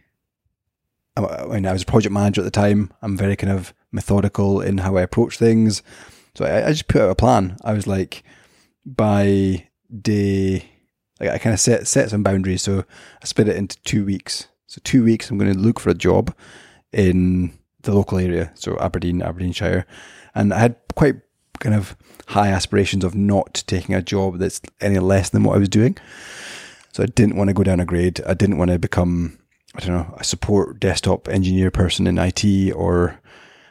[1.16, 2.92] I, mean, I was a project manager at the time.
[3.02, 5.84] I'm very kind of methodical in how I approach things.
[6.36, 7.58] So I, I just put out a plan.
[7.64, 8.24] I was like,
[8.86, 9.68] by
[10.02, 10.66] day,
[11.20, 12.62] like I kind of set set some boundaries.
[12.62, 12.84] So
[13.22, 14.48] I split it into two weeks.
[14.68, 16.36] So two weeks, I'm going to look for a job
[16.92, 19.86] in the local area, so Aberdeen, Aberdeenshire,
[20.36, 21.16] and I had quite
[21.60, 21.96] kind of
[22.28, 25.98] high aspirations of not taking a job that's any less than what I was doing.
[26.92, 28.22] So I didn't want to go down a grade.
[28.26, 29.38] I didn't want to become,
[29.76, 33.20] I don't know, a support desktop engineer person in IT, or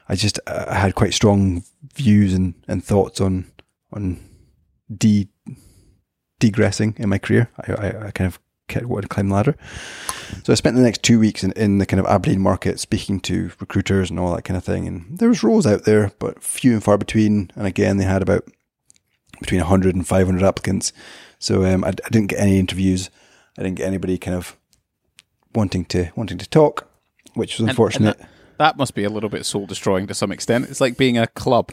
[0.08, 3.50] I just uh, I had quite strong views and, and thoughts on
[3.92, 4.20] on
[4.94, 5.28] de
[6.40, 7.50] degressing in my career.
[7.66, 8.38] I, I, I kind of
[8.74, 9.56] wanted to climb the ladder.
[10.42, 13.20] So I spent the next two weeks in, in the kind of Aberdeen market speaking
[13.20, 14.86] to recruiters and all that kind of thing.
[14.86, 17.50] And there was roles out there, but few and far between.
[17.54, 18.44] And again, they had about
[19.40, 20.92] between 100 and 500 applicants.
[21.38, 23.10] So um, I, I didn't get any interviews.
[23.58, 24.56] I didn't get anybody kind of
[25.54, 26.88] wanting to wanting to talk,
[27.34, 28.18] which was And- and unfortunate.
[28.18, 30.68] that, that must be a little bit soul destroying to some extent.
[30.68, 31.72] It's like being a club,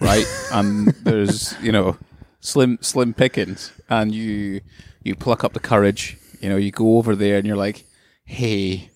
[0.00, 0.26] right?
[0.52, 1.96] and there's you know
[2.40, 4.60] slim slim pickings, and you
[5.02, 6.16] you pluck up the courage.
[6.40, 7.84] You know, you go over there and you're like,
[8.24, 8.90] "Hey,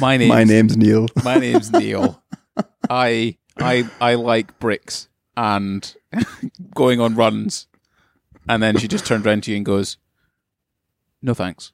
[0.00, 1.08] my name My name's Neil.
[1.24, 2.22] my name's Neil.
[2.88, 5.94] I I I like bricks and
[6.74, 7.66] going on runs."
[8.48, 9.96] And then she just turned around to you and goes,
[11.22, 11.72] "No thanks."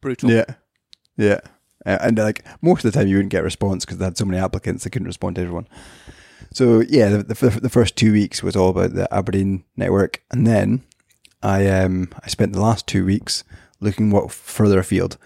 [0.00, 0.30] Brutal.
[0.30, 0.44] Yeah,
[1.16, 1.40] yeah,
[1.86, 4.18] Uh, and like most of the time you wouldn't get a response because they had
[4.18, 5.66] so many applicants they couldn't respond to everyone.
[6.52, 10.46] So yeah, the, the, the first two weeks was all about the Aberdeen network, and
[10.46, 10.82] then
[11.44, 13.44] I um I spent the last two weeks
[13.80, 15.18] looking what further afield.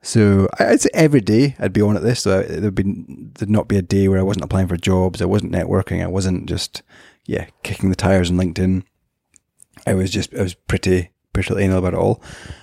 [0.00, 2.22] So I'd say every day I'd be on at this.
[2.22, 5.20] So there'd be there'd not be a day where I wasn't applying for jobs.
[5.20, 6.02] I wasn't networking.
[6.02, 6.82] I wasn't just
[7.26, 8.84] yeah kicking the tires on LinkedIn.
[9.86, 12.22] I was just I was pretty pretty anal about it all.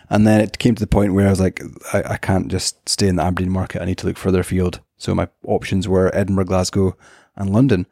[0.09, 1.61] And then it came to the point where I was like,
[1.93, 3.81] I, I can't just stay in the Aberdeen market.
[3.81, 4.81] I need to look further afield.
[4.97, 6.97] So my options were Edinburgh, Glasgow,
[7.35, 7.87] and London.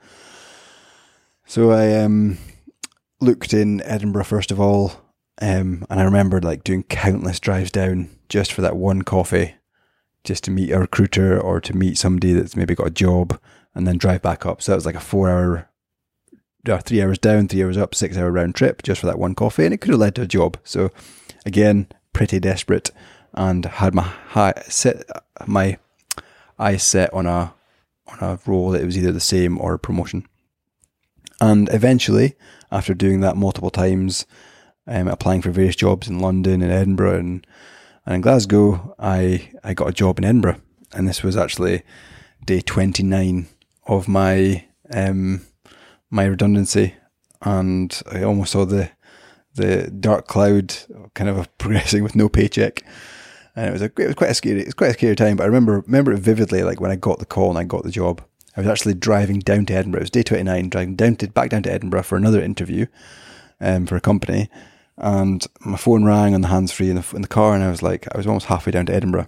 [1.46, 2.38] So I um,
[3.22, 5.03] looked in Edinburgh first of all,
[5.42, 9.56] Um, and I remember like doing countless drives down just for that one coffee,
[10.24, 13.40] just to meet a recruiter or to meet somebody that's maybe got a job
[13.76, 14.62] and then drive back up.
[14.62, 15.70] So that was like a four hour,
[16.68, 19.36] uh, three hours down, three hours up, six hour round trip just for that one
[19.36, 19.66] coffee.
[19.66, 20.58] And it could have led to a job.
[20.64, 20.92] So
[21.46, 22.92] again, pretty desperate
[23.34, 25.04] and had my high, set,
[25.48, 25.78] my
[26.60, 27.54] eyes set on a,
[28.08, 30.28] on a role that it was either the same or a promotion.
[31.42, 32.36] And eventually,
[32.72, 34.26] after doing that multiple times,
[34.88, 37.48] um, applying for various jobs in London and Edinburgh and,
[38.06, 40.62] and in Glasgow, I, I got a job in Edinburgh.
[40.94, 41.84] And this was actually
[42.46, 43.48] day 29
[43.88, 45.46] of my um,
[46.10, 46.96] my redundancy.
[47.42, 48.92] And I almost saw the
[49.56, 50.76] the dark cloud
[51.14, 52.84] kind of progressing with no paycheck.
[53.56, 55.38] And it was a it was quite a scary it was quite a scary time.
[55.38, 57.84] But I remember remember it vividly, like when I got the call and I got
[57.84, 58.22] the job.
[58.56, 60.02] I was actually driving down to Edinburgh.
[60.02, 62.86] It was day twenty nine, driving down to back down to Edinburgh for another interview,
[63.60, 64.50] um, for a company
[64.98, 67.70] and my phone rang on the hands free in the, in the car, and I
[67.70, 69.28] was like, I was almost halfway down to Edinburgh.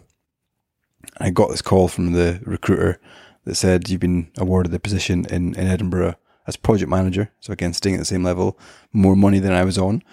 [1.20, 3.00] I got this call from the recruiter
[3.46, 6.16] that said, You've been awarded the position in, in Edinburgh
[6.48, 7.32] as project manager.
[7.40, 8.60] So, again, staying at the same level,
[8.92, 10.04] more money than I was on.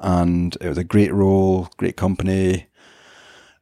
[0.00, 2.66] And it was a great role, great company.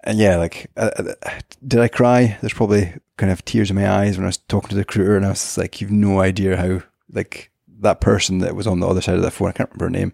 [0.05, 1.31] And yeah, like, uh, uh
[1.67, 2.37] did I cry?
[2.41, 5.17] There's probably kind of tears in my eyes when I was talking to the recruiter,
[5.17, 7.51] and I was like, You've no idea how, like,
[7.81, 9.91] that person that was on the other side of that phone, I can't remember her
[9.91, 10.13] name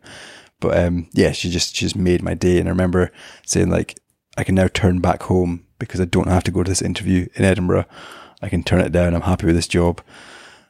[0.61, 2.59] but um, yeah, she just she just made my day.
[2.59, 3.11] And I remember
[3.47, 3.99] saying like,
[4.37, 7.29] I can now turn back home because I don't have to go to this interview
[7.35, 7.87] in Edinburgh.
[8.43, 9.15] I can turn it down.
[9.15, 10.01] I'm happy with this job.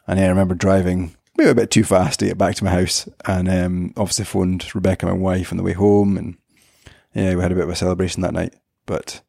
[0.06, 2.70] And yeah, I remember driving maybe a bit too fast to get back to my
[2.70, 6.36] house, and um, obviously phoned Rebecca, my wife, on the way home, and
[7.14, 8.54] yeah, we had a bit of a celebration that night.
[8.86, 9.20] But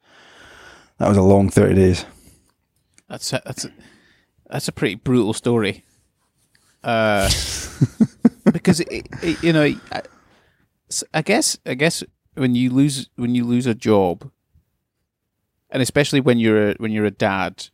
[0.98, 2.06] that was a long thirty days.
[3.08, 3.72] That's a, that's a,
[4.50, 5.84] that's a pretty brutal story.
[6.84, 7.30] Uh,
[8.52, 9.74] because it, it, you know.
[11.13, 12.04] I, guess I guess
[12.36, 14.32] when you lose when you lose a job,
[15.69, 17.69] and especially when you're a, when you're a dad,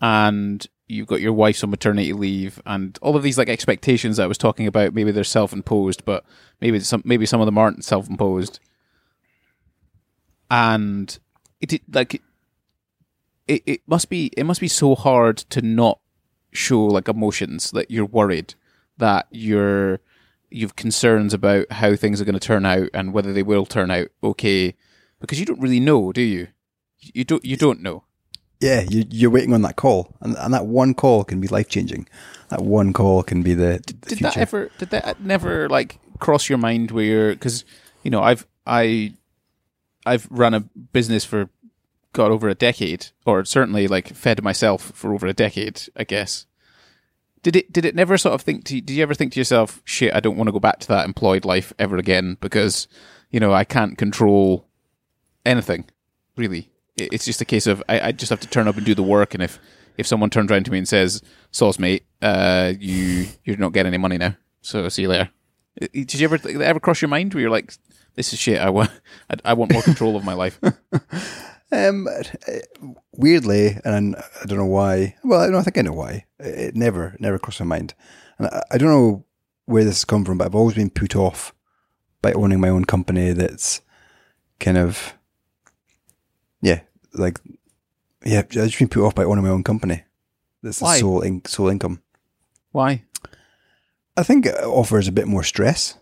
[0.00, 4.24] and you've got your wife's on maternity leave, and all of these like expectations that
[4.24, 6.24] I was talking about, maybe they're self imposed, but
[6.60, 8.60] maybe some maybe some of them aren't self imposed,
[10.50, 11.18] and
[11.60, 12.22] it like
[13.46, 15.98] it, it must be it must be so hard to not
[16.52, 18.54] show like emotions that you're worried
[18.98, 20.00] that you're
[20.54, 23.90] you've concerns about how things are going to turn out and whether they will turn
[23.90, 24.74] out okay
[25.22, 26.48] because you don't really know, do you?
[26.98, 27.44] You don't.
[27.44, 28.04] You don't know.
[28.60, 31.68] Yeah, you, you're waiting on that call, and, and that one call can be life
[31.68, 32.06] changing.
[32.48, 34.24] That one call can be the, the did future.
[34.24, 34.70] that ever?
[34.78, 37.64] Did that never like cross your mind where because
[38.02, 39.14] you know I've I
[40.04, 41.48] I've run a business for
[42.12, 46.46] got over a decade, or certainly like fed myself for over a decade, I guess.
[47.42, 47.72] Did it?
[47.72, 48.64] Did it never sort of think?
[48.64, 50.88] To, did you ever think to yourself, "Shit, I don't want to go back to
[50.88, 52.86] that employed life ever again because
[53.30, 54.68] you know I can't control
[55.44, 55.86] anything,
[56.36, 58.94] really." It's just a case of I, I just have to turn up and do
[58.94, 59.58] the work, and if
[59.98, 63.90] if someone turns around to me and says, "Sauce, mate, uh, you you're not getting
[63.90, 65.30] any money now, so see you later."
[65.80, 67.72] Did you ever ever cross your mind where you're like,
[68.14, 68.60] "This is shit.
[68.60, 68.90] I want
[69.28, 70.60] I, I want more control of my life."
[71.72, 72.06] Um,
[73.12, 75.16] weirdly, and I don't know why.
[75.24, 76.26] Well, I don't think I know why.
[76.38, 77.94] It never, never crossed my mind,
[78.38, 79.24] and I, I don't know
[79.64, 80.38] where this has come from.
[80.38, 81.54] But I've always been put off
[82.20, 83.32] by owning my own company.
[83.32, 83.80] That's
[84.60, 85.14] kind of,
[86.60, 86.80] yeah,
[87.14, 87.40] like,
[88.24, 88.40] yeah.
[88.40, 90.02] I've just been put off by owning my own company.
[90.62, 90.96] That's Why?
[90.96, 92.02] the sole in, sole income.
[92.70, 93.04] Why
[94.16, 95.94] I think it offers a bit more stress.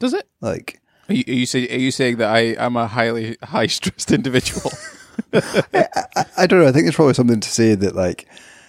[0.00, 0.28] does it?
[0.40, 0.80] Like,
[1.12, 4.72] Are you, are you saying that I am a highly high stressed individual?
[5.34, 6.66] I, I, I don't know.
[6.66, 8.26] I think there's probably something to say that like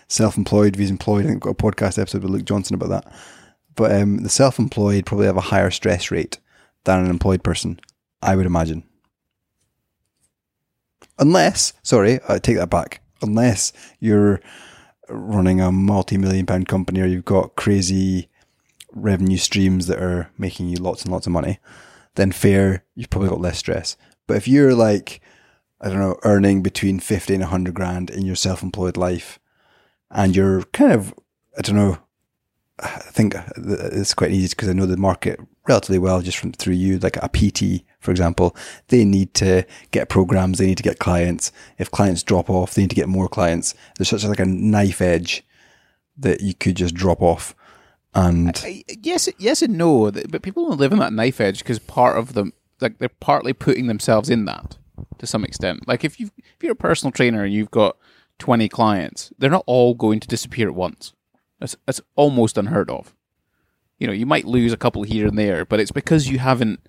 [0.09, 1.23] self-employed vs employed.
[1.23, 3.13] I think we've got a podcast episode with Luke Johnson about that.
[3.75, 6.37] But um, the self-employed probably have a higher stress rate
[6.83, 7.79] than an employed person,
[8.21, 8.83] I would imagine.
[11.17, 13.01] Unless, sorry, I take that back.
[13.21, 14.41] Unless you're
[15.07, 18.27] running a multi-million pound company or you've got crazy
[18.91, 21.59] revenue streams that are making you lots and lots of money,
[22.15, 23.97] then fair, you've probably got less stress.
[24.27, 25.21] But if you're like,
[25.81, 29.39] I don't know, earning between 50 and 100 grand in your self employed life,
[30.09, 31.13] and you're kind of,
[31.57, 31.97] I don't know,
[32.79, 36.73] I think it's quite easy because I know the market relatively well just from through
[36.73, 36.99] you.
[36.99, 38.55] Like a PT, for example,
[38.87, 41.51] they need to get programs, they need to get clients.
[41.77, 43.75] If clients drop off, they need to get more clients.
[43.97, 45.43] There's such like a knife edge
[46.17, 47.55] that you could just drop off.
[48.15, 50.11] And I- yes, yes and no.
[50.11, 53.53] But people don't live on that knife edge because part of them, like they're partly
[53.53, 54.77] putting themselves in that
[55.17, 55.87] to some extent.
[55.87, 57.97] Like if you if you're a personal trainer and you've got
[58.39, 61.13] twenty clients, they're not all going to disappear at once.
[61.59, 63.15] That's that's almost unheard of.
[63.99, 66.79] You know, you might lose a couple here and there, but it's because you haven't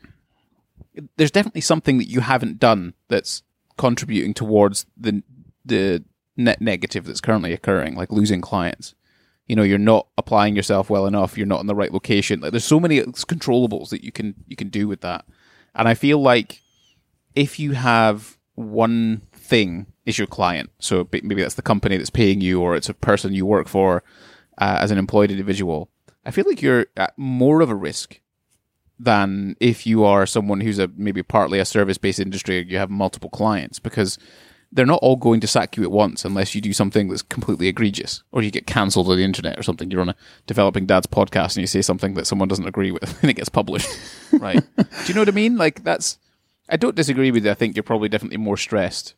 [1.16, 3.42] there's definitely something that you haven't done that's
[3.76, 5.22] contributing towards the
[5.64, 6.04] the
[6.36, 8.94] net negative that's currently occurring, like losing clients.
[9.46, 11.36] You know, you're not applying yourself well enough.
[11.36, 12.40] You're not in the right location.
[12.40, 15.24] Like, there's so many controllables that you can you can do with that.
[15.74, 16.62] And I feel like
[17.34, 22.40] if you have one thing is your client, so maybe that's the company that's paying
[22.40, 24.02] you, or it's a person you work for
[24.58, 25.90] uh, as an employed individual.
[26.24, 28.20] I feel like you're at more of a risk
[28.98, 32.64] than if you are someone who's a maybe partly a service based industry.
[32.66, 34.18] You have multiple clients because
[34.74, 37.68] they're not all going to sack you at once unless you do something that's completely
[37.68, 39.88] egregious or you get cancelled on the internet or something.
[39.88, 40.16] You're on a
[40.48, 43.48] developing dad's podcast and you say something that someone doesn't agree with and it gets
[43.48, 43.88] published.
[44.32, 44.62] right.
[44.76, 45.56] do you know what I mean?
[45.56, 46.18] Like that's,
[46.68, 47.52] I don't disagree with you.
[47.52, 49.14] I think you're probably definitely more stressed.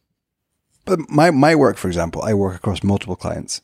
[0.84, 3.62] But my, my work, for example, I work across multiple clients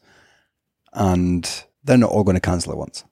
[0.95, 3.05] and they're not all going to cancel at once.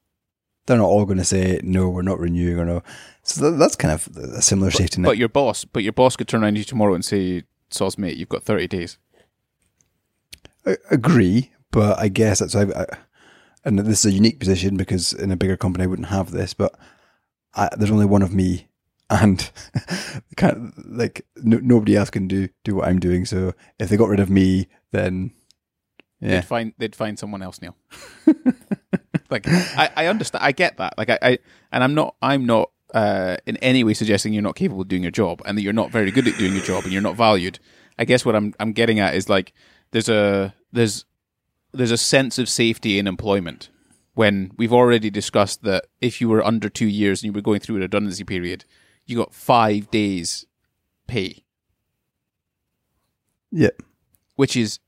[0.67, 2.83] They're not all going to say, no, we're not renewing or no.
[3.25, 5.09] So that's kind of a similar safety net.
[5.11, 7.99] But your boss, but your boss could turn around to you tomorrow and say, Soz,
[7.99, 8.99] mate, you've got 30 days.
[10.67, 12.87] I agree, but I guess that's, I, I,
[13.65, 16.55] and this is a unique position because in a bigger company I wouldn't have this,
[16.55, 16.79] but
[17.55, 18.69] I, there's only one of me
[19.09, 19.51] and
[20.37, 23.25] kind of, like no, nobody else can do, do what I'm doing.
[23.25, 25.33] So if they got rid of me, then
[26.21, 26.41] yeah.
[26.41, 27.77] They'd find, they'd find someone else, Neil.
[29.31, 30.99] like I, I understand, I get that.
[30.99, 31.39] Like I, I
[31.73, 35.03] and I'm not, I'm not uh, in any way suggesting you're not capable of doing
[35.03, 37.17] your job and that you're not very good at doing your job and you're not
[37.17, 37.59] valued.
[37.99, 39.53] I guess what I'm I'm getting at is like
[39.91, 41.05] there's a there's
[41.73, 43.69] there's a sense of safety in employment
[44.15, 47.61] when we've already discussed that if you were under two years and you were going
[47.61, 48.65] through a redundancy period,
[49.07, 50.47] you got five days
[51.07, 51.45] pay.
[53.53, 53.71] Yeah,
[54.37, 54.81] which is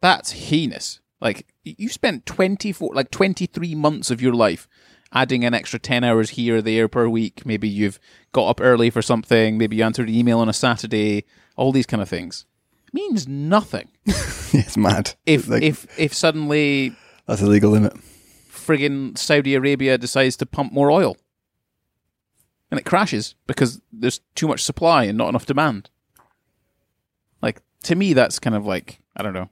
[0.00, 1.00] that's heinous.
[1.20, 4.68] Like you spent twenty four, like twenty three months of your life
[5.14, 7.46] adding an extra 10 hours here or there per week.
[7.46, 7.98] Maybe you've
[8.32, 9.56] got up early for something.
[9.56, 11.24] Maybe you answered an email on a Saturday.
[11.56, 12.44] All these kind of things
[12.94, 13.90] means nothing.
[14.06, 15.14] it's mad.
[15.26, 16.94] If like, if if suddenly
[17.26, 17.94] that's a legal limit.
[18.50, 21.18] Friggin' Saudi Arabia decides to pump more oil,
[22.70, 25.90] and it crashes because there's too much supply and not enough demand.
[27.42, 29.50] Like to me, that's kind of like I don't know.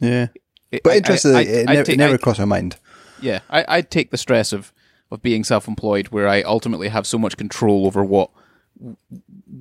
[0.00, 0.28] Yeah,
[0.70, 2.76] it, but interestingly, it, never, it never crossed my mind.
[3.20, 4.72] Yeah, I, I'd take the stress of
[5.10, 8.30] of being self-employed where I ultimately have so much control over what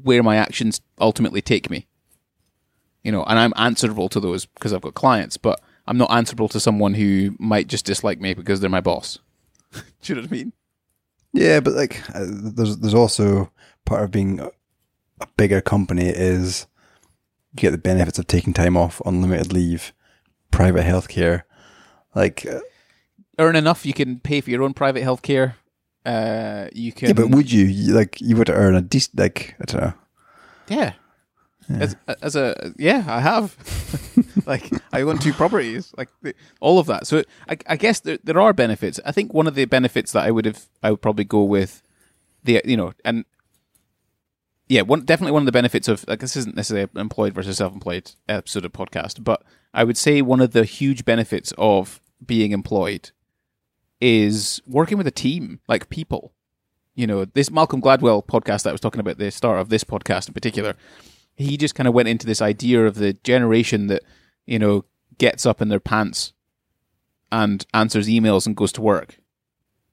[0.04, 1.88] where my actions ultimately take me.
[3.04, 6.50] You know, and I'm answerable to those because I've got clients, but I'm not answerable
[6.50, 9.20] to someone who might just dislike me because they're my boss.
[9.72, 10.54] Do you know what I mean?
[11.34, 13.52] Yeah, but like, uh, there's there's also
[13.86, 14.50] part of being a,
[15.22, 16.68] a bigger company is
[17.54, 19.94] you get the benefits of taking time off, unlimited leave,
[20.52, 21.44] private healthcare.
[22.16, 22.60] Like, uh,
[23.40, 25.56] earn enough, you can pay for your own private healthcare.
[26.06, 27.10] Uh, you can.
[27.10, 29.94] Yeah, but would you, you like you would earn a decent like I don't know.
[30.70, 30.94] Yeah.
[31.70, 31.78] yeah.
[31.78, 33.56] As, as a yeah, I have.
[34.46, 37.08] like I own two properties, like the, all of that.
[37.08, 39.00] So I, I guess there there are benefits.
[39.06, 41.84] I think one of the benefits that I would have I would probably go with
[42.44, 43.26] the you know and
[44.70, 47.58] yeah, one definitely one of the benefits of like this isn't necessarily an employed versus
[47.58, 52.52] self-employed episode of podcast, but I would say one of the huge benefits of being
[52.52, 53.12] employed
[54.00, 56.34] is working with a team, like people.
[56.96, 59.84] You know, this Malcolm Gladwell podcast that I was talking about, the start of this
[59.84, 60.76] podcast in particular,
[61.36, 64.04] he just kind of went into this idea of the generation that,
[64.46, 64.86] you know,
[65.18, 66.34] gets up in their pants
[67.32, 69.20] and answers emails and goes to work,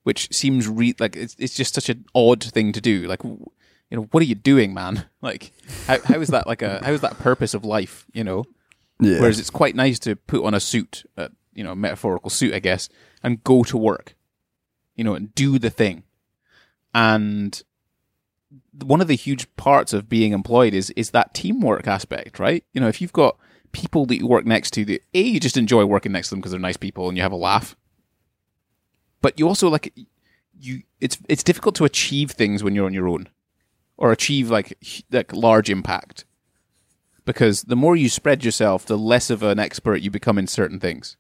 [0.05, 3.07] which seems re- like it's, it's just such an odd thing to do.
[3.07, 3.51] Like, you
[3.91, 5.07] know, what are you doing, man?
[5.21, 5.53] Like,
[5.87, 8.45] how, how is that like a, how is that purpose of life, you know?
[9.01, 9.21] Yeah.
[9.21, 12.59] Whereas it's quite nice to put on a suit, uh, you know, metaphorical suit, I
[12.59, 12.89] guess,
[13.23, 14.15] and go to work,
[14.95, 16.05] you know, and do the thing.
[16.93, 17.63] And
[18.83, 22.65] one of the huge parts of being employed is is that teamwork aspect, right?
[22.73, 23.37] You know, if you've got
[23.73, 26.41] people that you work next to that a you just enjoy working next to them
[26.41, 27.77] because they're nice people and you have a laugh,
[29.21, 29.93] but you also like
[30.59, 33.29] you it's it's difficult to achieve things when you're on your own
[33.97, 34.77] or achieve like
[35.11, 36.25] like large impact
[37.25, 40.79] because the more you spread yourself, the less of an expert you become in certain
[40.79, 41.17] things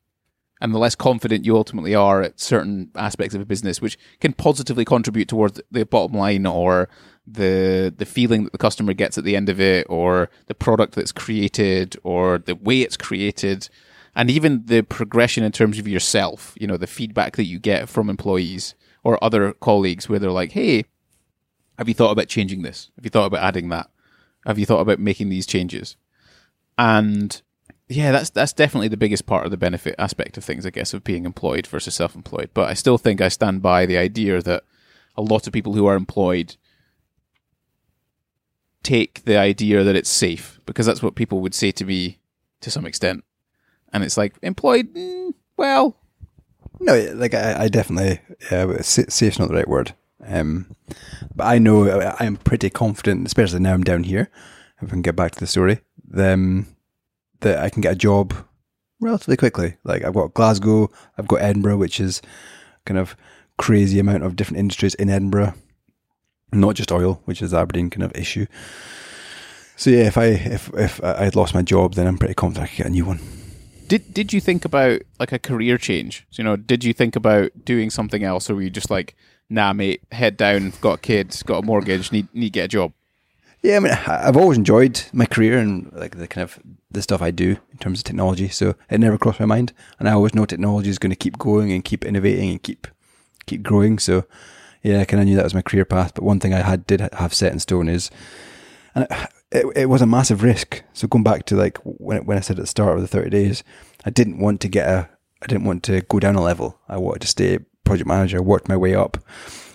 [0.60, 4.32] and the less confident you ultimately are at certain aspects of a business, which can
[4.32, 6.88] positively contribute towards the bottom line or
[7.26, 10.94] the the feeling that the customer gets at the end of it, or the product
[10.94, 13.68] that's created, or the way it's created,
[14.14, 16.54] and even the progression in terms of yourself.
[16.60, 20.52] You know, the feedback that you get from employees or other colleagues, where they're like,
[20.52, 20.84] "Hey,
[21.78, 22.90] have you thought about changing this?
[22.96, 23.90] Have you thought about adding that?
[24.46, 25.96] Have you thought about making these changes?"
[26.76, 27.40] And
[27.88, 30.94] yeah, that's that's definitely the biggest part of the benefit aspect of things, I guess,
[30.94, 32.50] of being employed versus self-employed.
[32.54, 34.64] But I still think I stand by the idea that
[35.16, 36.56] a lot of people who are employed
[38.82, 42.18] take the idea that it's safe because that's what people would say to me
[42.60, 43.24] to some extent.
[43.92, 45.96] And it's like employed, mm, well,
[46.80, 48.20] No, like I, I definitely,
[48.50, 49.94] yeah, safe's not the right word.
[50.26, 50.74] Um,
[51.34, 54.28] but I know I- I'm pretty confident, especially now I'm down here.
[54.82, 56.66] If we can get back to the story, then
[57.44, 58.34] that I can get a job
[59.00, 59.76] relatively quickly.
[59.84, 62.20] Like I've got Glasgow, I've got Edinburgh, which is
[62.84, 63.16] kind of
[63.56, 65.54] crazy amount of different industries in Edinburgh,
[66.52, 68.46] not just oil, which is Aberdeen kind of issue.
[69.76, 72.64] So yeah, if I if if I had lost my job, then I'm pretty confident
[72.64, 73.20] I could get a new one.
[73.88, 76.26] did did you think about like a career change?
[76.30, 79.14] So, you know, did you think about doing something else, or were you just like,
[79.50, 82.92] nah, mate, head down, got kids, got a mortgage, need need get a job?
[83.62, 86.58] Yeah, I mean, I've always enjoyed my career and like the kind of
[86.94, 88.48] the stuff I do in terms of technology.
[88.48, 91.38] So it never crossed my mind, and I always know technology is going to keep
[91.38, 92.86] going and keep innovating and keep
[93.46, 93.98] keep growing.
[93.98, 94.24] So
[94.82, 96.14] yeah, I kind of knew that was my career path.
[96.14, 98.10] But one thing I had did have set in stone is,
[98.94, 100.82] and it, it, it was a massive risk.
[100.92, 103.30] So going back to like when when I said at the start of the thirty
[103.30, 103.62] days,
[104.04, 105.08] I didn't want to get a,
[105.42, 106.78] I didn't want to go down a level.
[106.88, 109.18] I wanted to stay project manager, worked my way up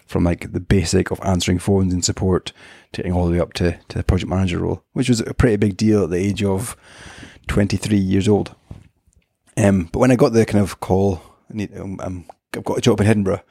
[0.09, 2.51] from like the basic of answering phones and support
[2.91, 5.35] to getting all the way up to, to the project manager role, which was a
[5.35, 6.75] pretty big deal at the age of
[7.47, 8.55] 23 years old.
[9.55, 12.79] Um, but when I got the kind of call, I need, um, um, I've got
[12.79, 13.43] a job in Edinburgh,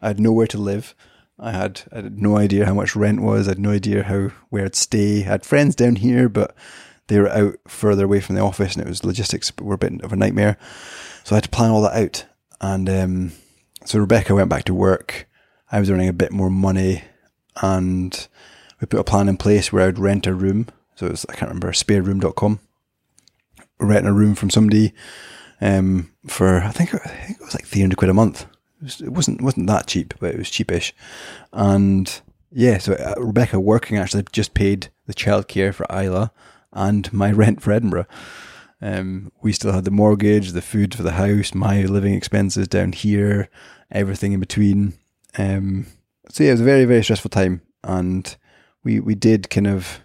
[0.00, 0.94] I had nowhere to live.
[1.36, 3.48] I had, I had no idea how much rent was.
[3.48, 5.22] I had no idea how where I'd stay.
[5.22, 6.54] I had friends down here, but
[7.08, 10.00] they were out further away from the office, and it was logistics were a bit
[10.02, 10.58] of a nightmare.
[11.24, 12.24] So I had to plan all that out.
[12.60, 13.32] And um,
[13.84, 15.26] so Rebecca went back to work.
[15.74, 17.02] I was earning a bit more money,
[17.60, 18.28] and
[18.80, 20.68] we put a plan in place where I'd rent a room.
[20.94, 22.60] So it was, I can't remember, spareroom.com.
[23.80, 24.94] Renting a room from somebody
[25.60, 28.42] um, for, I think, I think it was like 300 quid a month.
[28.42, 30.92] It, was, it wasn't wasn't that cheap, but it was cheapish.
[31.52, 32.20] And
[32.52, 36.30] yeah, so uh, Rebecca working actually just paid the childcare for Isla
[36.72, 38.06] and my rent for Edinburgh.
[38.80, 42.92] Um, we still had the mortgage, the food for the house, my living expenses down
[42.92, 43.48] here,
[43.90, 44.94] everything in between.
[45.36, 45.86] Um,
[46.28, 48.36] so yeah, it was a very very stressful time, and
[48.82, 50.00] we we did kind of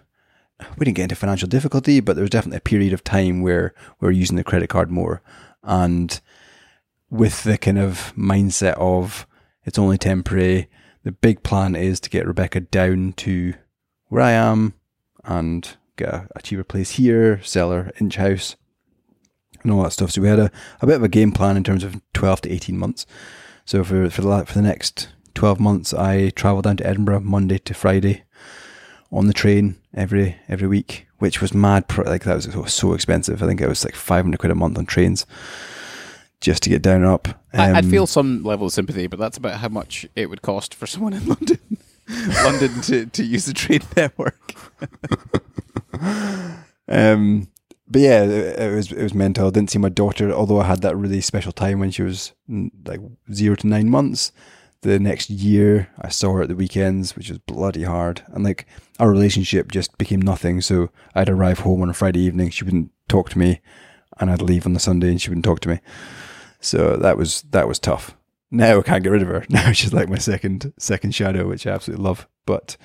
[0.76, 3.74] we didn't get into financial difficulty, but there was definitely a period of time where
[4.00, 5.22] we were using the credit card more,
[5.62, 6.20] and
[7.10, 9.26] with the kind of mindset of
[9.64, 10.68] it's only temporary.
[11.02, 13.54] The big plan is to get Rebecca down to
[14.08, 14.74] where I am
[15.24, 18.56] and get a, a cheaper place here, sell her Insch house,
[19.62, 20.10] and all that stuff.
[20.10, 20.50] So we had a,
[20.80, 23.06] a bit of a game plan in terms of 12 to 18 months.
[23.64, 27.58] So for, for, the, for the next 12 months, I travel down to Edinburgh Monday
[27.58, 28.24] to Friday
[29.12, 31.84] on the train every every week, which was mad.
[31.96, 33.42] Like that was, was so expensive.
[33.42, 35.26] I think it was like 500 quid a month on trains
[36.40, 37.28] just to get down and up.
[37.52, 40.42] I, I'd Um, feel some level of sympathy, but that's about how much it would
[40.42, 41.58] cost for someone in London,
[42.44, 44.54] London to, to use the train network.
[46.88, 47.48] Um,
[47.88, 49.46] but yeah, it, it was it was mental.
[49.48, 52.32] I didn't see my daughter, although I had that really special time when she was
[52.84, 53.00] like
[53.32, 54.32] zero to nine months.
[54.82, 58.22] The next year, I saw her at the weekends, which was bloody hard.
[58.28, 58.66] And like
[58.98, 60.60] our relationship just became nothing.
[60.62, 63.60] So I'd arrive home on a Friday evening, she wouldn't talk to me,
[64.18, 65.80] and I'd leave on the Sunday, and she wouldn't talk to me.
[66.60, 68.16] So that was that was tough.
[68.50, 69.44] Now I can't get rid of her.
[69.50, 72.26] Now she's like my second second shadow, which I absolutely love.
[72.46, 72.76] But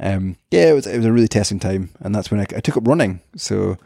[0.00, 2.60] um, yeah, it was it was a really testing time, and that's when I, I
[2.60, 3.20] took up running.
[3.36, 3.76] So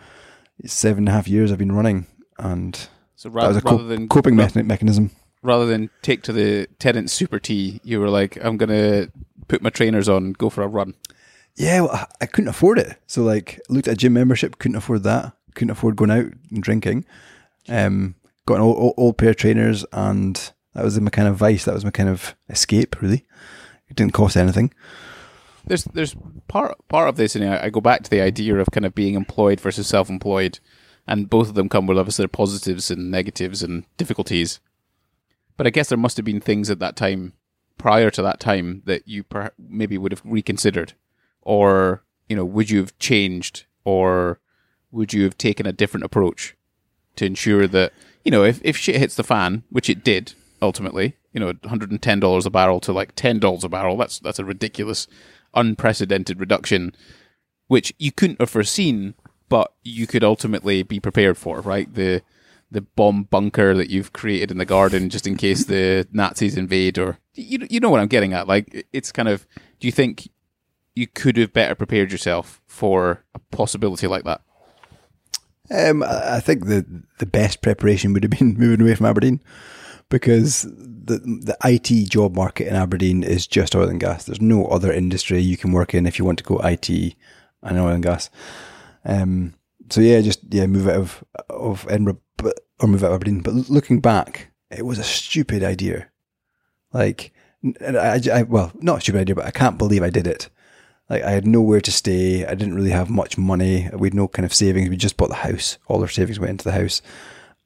[0.64, 2.06] seven and a half years I've been running,
[2.38, 2.74] and
[3.16, 5.10] So that was a rather co- than coping mechanism.
[5.42, 9.08] Rather than take to the Tennent's Super T, you were like, I'm gonna
[9.48, 10.94] put my trainers on, and go for a run.
[11.54, 12.96] Yeah, well, I- couldn't afford it.
[13.06, 15.32] So like, looked at a gym membership, couldn't afford that.
[15.54, 17.06] Couldn't afford going out and drinking.
[17.68, 18.14] Um,
[18.44, 21.64] got an old, old, old pair of trainers, and that was my kind of vice.
[21.64, 23.00] That was my kind of escape.
[23.00, 23.24] Really,
[23.88, 24.72] it didn't cost anything.
[25.66, 26.14] There's there's
[26.46, 28.94] part part of this, and I, I go back to the idea of kind of
[28.94, 30.60] being employed versus self-employed,
[31.06, 34.60] and both of them come with obviously their positives and negatives and difficulties.
[35.56, 37.32] But I guess there must have been things at that time,
[37.78, 40.94] prior to that time, that you per- maybe would have reconsidered,
[41.42, 44.40] or you know, would you have changed, or
[44.90, 46.56] would you have taken a different approach
[47.16, 47.92] to ensure that
[48.24, 51.58] you know if if shit hits the fan, which it did ultimately, you know, one
[51.64, 54.44] hundred and ten dollars a barrel to like ten dollars a barrel, that's that's a
[54.44, 55.06] ridiculous,
[55.54, 56.94] unprecedented reduction,
[57.68, 59.14] which you couldn't have foreseen,
[59.48, 61.92] but you could ultimately be prepared for, right?
[61.94, 62.22] The
[62.70, 66.98] the bomb bunker that you've created in the garden just in case the Nazis invade,
[66.98, 68.48] or you you know what I'm getting at.
[68.48, 69.46] Like it's kind of,
[69.80, 70.28] do you think
[70.94, 74.42] you could have better prepared yourself for a possibility like that?
[75.70, 76.84] Um, I think the
[77.18, 79.40] the best preparation would have been moving away from Aberdeen
[80.08, 84.24] because the the IT job market in Aberdeen is just oil and gas.
[84.24, 87.78] There's no other industry you can work in if you want to go IT, and
[87.78, 88.30] oil and gas.
[89.04, 89.54] Um,
[89.90, 93.40] so yeah, just yeah, move out of of Edinburgh, but or move out of Aberdeen.
[93.40, 96.08] But looking back, it was a stupid idea.
[96.92, 97.32] Like,
[97.80, 100.48] I, I well, not a stupid idea, but I can't believe I did it.
[101.08, 102.44] Like, I had nowhere to stay.
[102.44, 103.88] I didn't really have much money.
[103.92, 104.88] We had no kind of savings.
[104.88, 105.78] We just bought the house.
[105.86, 107.00] All our savings went into the house,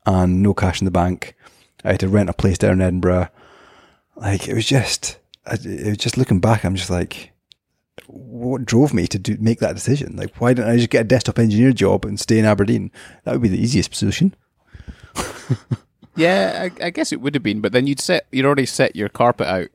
[0.05, 1.35] and no cash in the bank.
[1.85, 3.29] I had to rent a place down in Edinburgh.
[4.17, 6.65] Like, it was just, it was just looking back.
[6.65, 7.30] I'm just like,
[8.07, 10.17] what drove me to do make that decision?
[10.17, 12.91] Like, why didn't I just get a desktop engineer job and stay in Aberdeen?
[13.25, 14.35] That would be the easiest solution.
[16.17, 18.97] yeah, I, I, guess it would have been, but then you'd set you'd already set
[18.97, 19.69] your carpet out.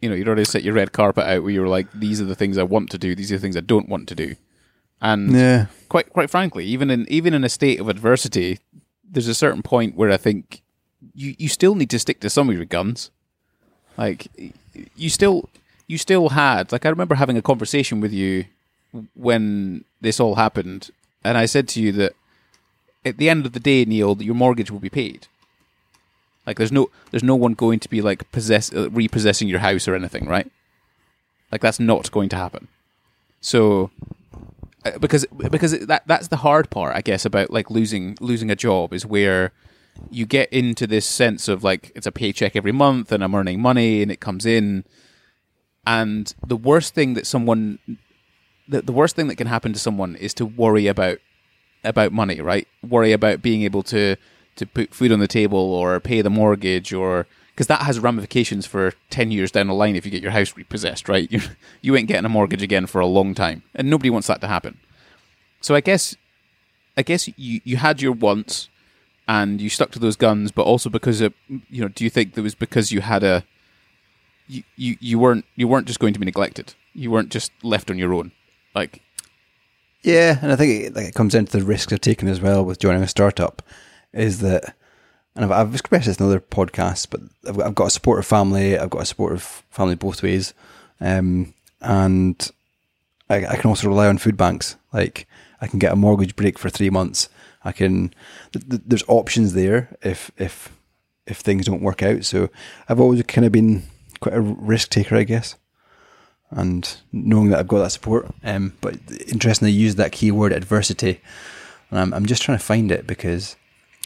[0.00, 2.24] You know, you'd already set your red carpet out where you were like, these are
[2.24, 4.36] the things I want to do, these are the things I don't want to do.
[5.00, 5.66] And yeah.
[5.88, 8.58] quite quite frankly, even in even in a state of adversity,
[9.08, 10.62] there's a certain point where I think
[11.14, 13.10] you, you still need to stick to some of your guns.
[13.96, 14.28] Like
[14.96, 15.48] you still
[15.88, 18.44] you still had like I remember having a conversation with you
[19.14, 20.90] when this all happened,
[21.24, 22.12] and I said to you that
[23.04, 25.26] at the end of the day, Neil, your mortgage will be paid.
[26.46, 29.88] Like there's no there's no one going to be like possess uh, repossessing your house
[29.88, 30.50] or anything, right?
[31.50, 32.68] Like that's not going to happen.
[33.40, 33.90] So
[34.84, 38.56] uh, because because that that's the hard part, I guess, about like losing losing a
[38.56, 39.52] job is where
[40.10, 43.60] you get into this sense of like it's a paycheck every month and I'm earning
[43.60, 44.84] money and it comes in
[45.88, 47.78] and the worst thing that someone
[48.68, 51.18] the, the worst thing that can happen to someone is to worry about
[51.82, 52.68] about money, right?
[52.86, 54.16] Worry about being able to
[54.56, 58.66] to put food on the table or pay the mortgage or because that has ramifications
[58.66, 61.28] for 10 years down the line if you get your house repossessed, right?
[61.32, 61.40] You,
[61.80, 63.62] you ain't getting a mortgage again for a long time.
[63.74, 64.78] And nobody wants that to happen.
[65.60, 66.14] So I guess
[66.98, 68.68] I guess you, you had your wants
[69.26, 72.34] and you stuck to those guns, but also because of, you know, do you think
[72.34, 73.44] that was because you had a
[74.48, 76.74] you, you, you weren't you weren't just going to be neglected.
[76.94, 78.32] You weren't just left on your own.
[78.74, 79.02] Like
[80.02, 82.64] yeah, and I think it, like it comes into the risks of taking as well
[82.64, 83.62] with joining a startup
[84.12, 84.74] is that,
[85.34, 88.78] and I've, I've expressed this in other podcasts, but I've, I've, got a supportive family.
[88.78, 90.54] I've got a supportive family both ways,
[91.00, 92.50] um, and
[93.28, 94.76] I, I, can also rely on food banks.
[94.92, 95.26] Like
[95.60, 97.28] I can get a mortgage break for three months.
[97.64, 98.14] I can.
[98.52, 100.72] Th- th- there's options there if if
[101.26, 102.24] if things don't work out.
[102.24, 102.50] So
[102.88, 103.82] I've always kind of been
[104.20, 105.56] quite a risk taker, I guess
[106.50, 108.26] and knowing that I've got that support.
[108.42, 108.96] Um, but
[109.26, 111.20] interestingly, you used that keyword adversity.
[111.90, 113.56] And I'm, I'm just trying to find it because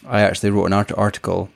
[0.06, 1.50] I actually wrote an art- article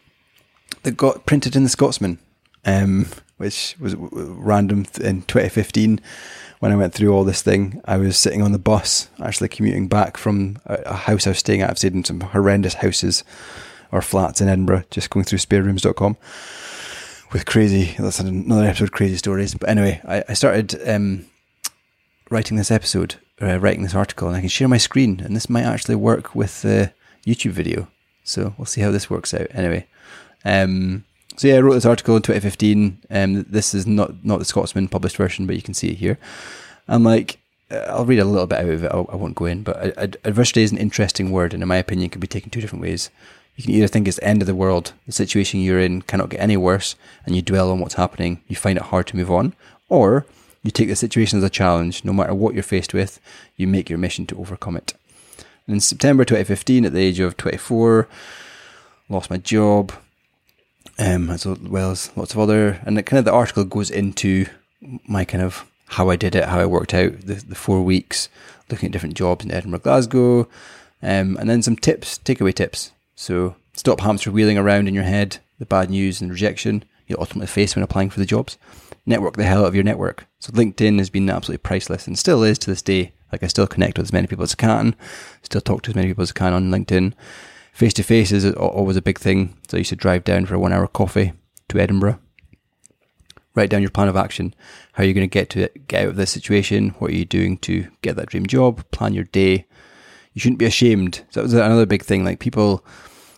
[0.82, 2.18] that got printed in the Scotsman,
[2.64, 6.00] um, which was random in 2015.
[6.58, 9.88] When I went through all this thing, I was sitting on the bus, actually commuting
[9.88, 11.70] back from a, a house I was staying at.
[11.70, 13.24] I've stayed in some horrendous houses
[13.92, 16.16] or flats in Edinburgh, just going through sparerooms.com
[17.32, 17.94] with crazy.
[17.98, 19.54] That's another episode, crazy stories.
[19.54, 21.26] But anyway, I, I started um,
[22.30, 25.50] writing this episode, uh, writing this article, and I can share my screen, and this
[25.50, 26.92] might actually work with the
[27.26, 27.88] YouTube video.
[28.24, 29.46] So we'll see how this works out.
[29.52, 29.86] Anyway,
[30.44, 31.04] um,
[31.36, 32.98] so yeah, I wrote this article in 2015.
[33.10, 36.18] Um, this is not not the Scotsman published version, but you can see it here.
[36.88, 37.38] I'm like,
[37.70, 38.92] uh, I'll read a little bit out of it.
[38.92, 42.10] I, I won't go in, but adversity is an interesting word, and in my opinion,
[42.10, 43.10] can be taken two different ways.
[43.56, 46.28] You can either think it's the end of the world, the situation you're in cannot
[46.28, 46.94] get any worse,
[47.24, 49.54] and you dwell on what's happening, you find it hard to move on,
[49.88, 50.26] or
[50.62, 53.18] you take the situation as a challenge, no matter what you're faced with,
[53.56, 54.92] you make your mission to overcome it.
[55.66, 58.06] in September 2015, at the age of 24,
[59.08, 59.90] lost my job,
[60.98, 64.46] um, as well as lots of other, and kind of the article goes into
[65.08, 68.28] my kind of how I did it, how I worked out the, the four weeks,
[68.70, 70.40] looking at different jobs in Edinburgh, Glasgow,
[71.02, 75.38] um, and then some tips, takeaway tips so stop hamster wheeling around in your head
[75.58, 78.58] the bad news and rejection you'll ultimately face when applying for the jobs.
[79.04, 80.26] Network the hell out of your network.
[80.40, 83.12] So LinkedIn has been absolutely priceless and still is to this day.
[83.32, 84.94] Like I still connect with as many people as I can,
[85.42, 87.12] still talk to as many people as I can on LinkedIn.
[87.72, 89.56] Face to face is always a big thing.
[89.68, 91.32] So I used to drive down for a one hour coffee
[91.68, 92.18] to Edinburgh.
[93.54, 94.54] Write down your plan of action.
[94.92, 96.90] How are you going to get to it, get out of this situation?
[96.98, 98.88] What are you doing to get that dream job?
[98.90, 99.66] Plan your day.
[100.36, 101.24] You shouldn't be ashamed.
[101.30, 102.22] So that was another big thing.
[102.22, 102.84] Like people,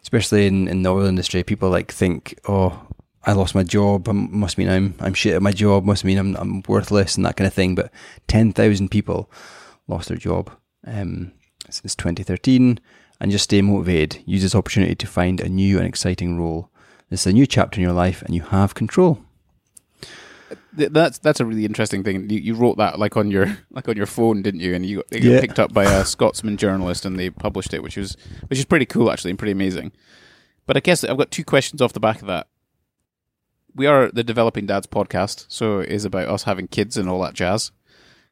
[0.03, 2.88] especially in, in the oil industry, people like think, oh,
[3.22, 4.09] I lost my job.
[4.09, 5.84] I must mean I'm I'm shit at my job.
[5.84, 7.76] Must mean I'm I'm worthless and that kind of thing.
[7.76, 7.92] But
[8.26, 9.30] ten thousand people
[9.86, 10.51] lost their job
[10.88, 11.30] um,
[11.70, 12.80] since 2013,
[13.20, 14.20] and just stay motivated.
[14.26, 16.68] Use this opportunity to find a new and exciting role.
[17.11, 19.20] This is a new chapter in your life, and you have control
[20.72, 22.28] that's that's a really interesting thing.
[22.30, 24.74] You, you, wrote that like on your like on your phone, didn't you?
[24.74, 25.40] And you got, yeah.
[25.40, 28.16] picked up by a Scotsman journalist, and they published it, which was
[28.49, 29.92] which is pretty cool actually, and pretty amazing.
[30.66, 32.49] But I guess I've got two questions off the back of that.
[33.74, 37.22] We are the Developing Dads podcast, so it is about us having kids and all
[37.22, 37.70] that jazz.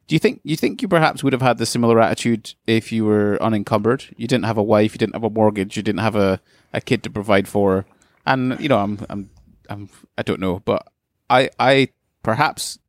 [0.06, 3.04] Do you think you think you perhaps would have had the similar attitude if you
[3.04, 4.14] were unencumbered?
[4.16, 6.40] You didn't have a wife, you didn't have a mortgage, you didn't have a,
[6.72, 7.86] a kid to provide for,
[8.24, 9.30] and you know, I'm I'm
[9.68, 10.86] I'm I don't know, but
[11.28, 11.88] I I
[12.26, 12.80] perhaps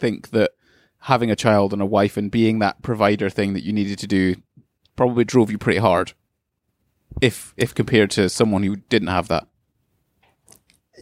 [0.00, 0.50] think that
[1.02, 4.06] having a child and a wife and being that provider thing that you needed to
[4.08, 4.34] do
[4.96, 6.12] probably drove you pretty hard.
[7.20, 9.46] If if compared to someone who didn't have that.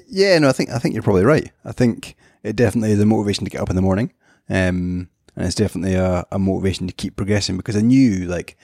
[0.07, 1.51] Yeah, no, I think I think you're probably right.
[1.65, 4.13] I think it definitely is a motivation to get up in the morning,
[4.51, 8.59] um, and it's definitely a, a motivation to keep progressing because I knew like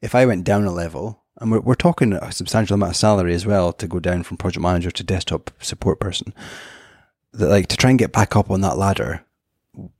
[0.00, 3.34] if I went down a level, and we're, we're talking a substantial amount of salary
[3.34, 6.32] as well to go down from project manager to desktop support person,
[7.36, 9.24] that like to try and get back up on that ladder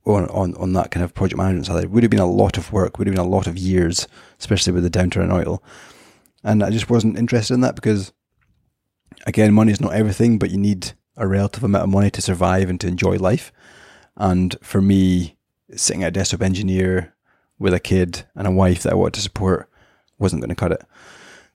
[0.05, 2.71] on, on, on that kind of project management salary would have been a lot of
[2.73, 4.07] work, would have been a lot of years,
[4.39, 5.63] especially with the downturn in oil.
[6.43, 8.11] And I just wasn't interested in that because,
[9.25, 12.69] again, money is not everything, but you need a relative amount of money to survive
[12.69, 13.51] and to enjoy life.
[14.15, 15.37] And for me,
[15.75, 17.13] sitting at a desktop engineer
[17.59, 19.69] with a kid and a wife that I wanted to support
[20.17, 20.83] wasn't going to cut it.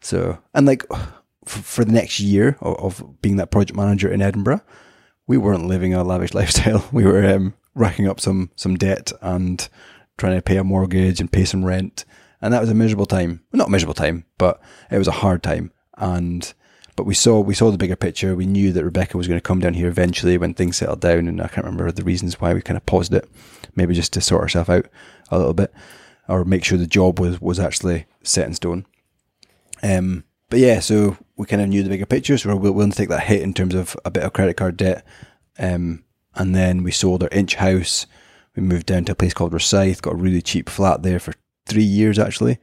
[0.00, 0.84] So, and like
[1.44, 4.62] for the next year of, being that project manager in Edinburgh,
[5.26, 6.88] we weren't living a lavish lifestyle.
[6.92, 9.68] We were um, racking up some some debt and
[10.18, 12.04] trying to pay a mortgage and pay some rent,
[12.40, 13.42] and that was a miserable time.
[13.52, 14.60] Not a miserable time, but
[14.90, 15.72] it was a hard time.
[15.96, 16.52] And
[16.96, 18.34] but we saw we saw the bigger picture.
[18.34, 21.28] We knew that Rebecca was going to come down here eventually when things settled down,
[21.28, 23.28] and I can't remember the reasons why we kind of paused it.
[23.74, 24.86] Maybe just to sort ourselves out
[25.30, 25.72] a little bit,
[26.28, 28.86] or make sure the job was was actually set in stone.
[29.82, 32.92] Um, but yeah, so we kind of knew the bigger picture, so we we're willing
[32.92, 35.04] to take that hit in terms of a bit of credit card debt.
[35.58, 36.04] Um,
[36.36, 38.06] and then we sold our Insch house.
[38.54, 41.34] We moved down to a place called Rosyth, got a really cheap flat there for
[41.66, 42.58] three years actually.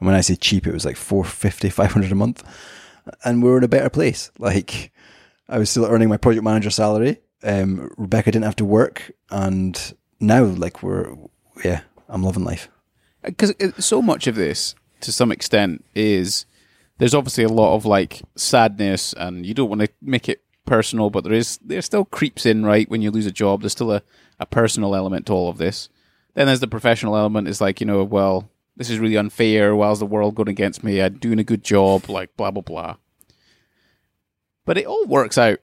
[0.00, 2.42] And when I say cheap, it was like 450, 500 a month.
[3.24, 4.32] And we were in a better place.
[4.40, 4.90] Like
[5.48, 7.18] I was still earning my project manager salary.
[7.44, 9.12] Um, Rebecca didn't have to work.
[9.30, 11.14] And now like we're,
[11.64, 12.68] yeah, I'm loving life.
[13.22, 16.44] Because so much of this, to some extent, is
[16.98, 21.10] there's obviously a lot of like sadness, and you don't want to make it personal,
[21.10, 23.60] but there is there still creeps in right when you lose a job.
[23.60, 24.02] There's still a,
[24.38, 25.88] a personal element to all of this.
[26.34, 27.48] Then there's the professional element.
[27.48, 29.74] Is like you know, well, this is really unfair.
[29.74, 31.00] Why's the world going against me?
[31.00, 32.08] I'm doing a good job.
[32.08, 32.96] Like blah blah blah.
[34.64, 35.60] But it all works out.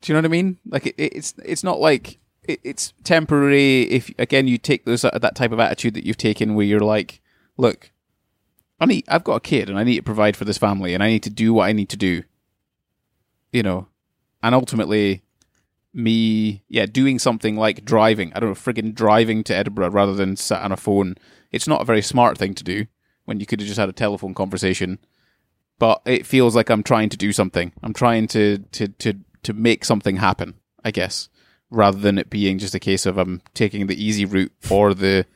[0.00, 0.58] Do you know what I mean?
[0.66, 3.82] Like it, it's it's not like it, it's temporary.
[3.82, 7.20] If again you take those that type of attitude that you've taken, where you're like,
[7.56, 7.90] look,
[8.80, 11.02] I need, I've got a kid and I need to provide for this family and
[11.02, 12.22] I need to do what I need to do.
[13.52, 13.88] You know,
[14.42, 15.22] and ultimately
[15.92, 18.32] me yeah doing something like driving.
[18.34, 21.16] I don't know frigging driving to edinburgh rather than sat on a phone.
[21.50, 22.86] It's not a very smart thing to do
[23.24, 24.98] when you could have just had a telephone conversation
[25.80, 27.72] but it feels like i'm trying to do something.
[27.82, 30.54] I'm trying to to to to make something happen
[30.84, 31.28] i guess
[31.70, 35.26] rather than it being just a case of i'm taking the easy route or the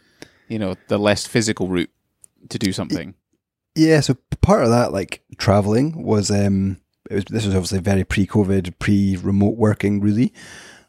[0.47, 1.91] you know the less physical route
[2.51, 3.15] to do something
[3.75, 6.79] yeah so part of that like traveling was um
[7.11, 10.33] it was this was obviously very pre-COVID, pre-remote working, really.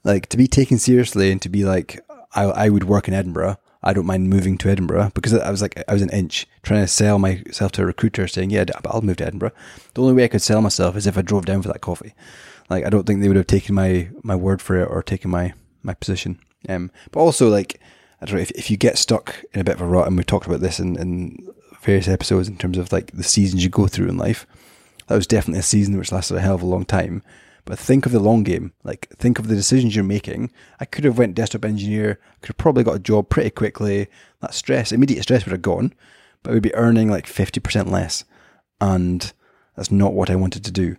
[0.04, 2.00] Like to be taken seriously and to be like,
[2.34, 3.58] I, I would work in Edinburgh.
[3.84, 6.82] I don't mind moving to Edinburgh because I was like, I was an inch trying
[6.82, 9.52] to sell myself to a recruiter saying, yeah, I'll move to Edinburgh.
[9.94, 12.14] The only way I could sell myself is if I drove down for that coffee.
[12.68, 15.30] Like, I don't think they would have taken my, my word for it or taken
[15.30, 16.40] my, my position.
[16.68, 17.80] Um, but also like,
[18.22, 20.18] I don't know, if, if you get stuck in a bit of a rut, and
[20.18, 21.48] we've talked about this in, in
[21.86, 24.46] various episodes in terms of like the seasons you go through in life,
[25.08, 27.22] that was definitely a season which lasted a hell of a long time.
[27.66, 28.74] But think of the long game.
[28.84, 30.52] Like think of the decisions you're making.
[30.80, 32.20] I could have went desktop engineer.
[32.22, 34.08] I Could have probably got a job pretty quickly.
[34.42, 35.94] That stress, immediate stress would have gone,
[36.44, 38.24] but I would be earning like fifty percent less,
[38.80, 39.34] and
[39.76, 40.96] that's not what I wanted to do.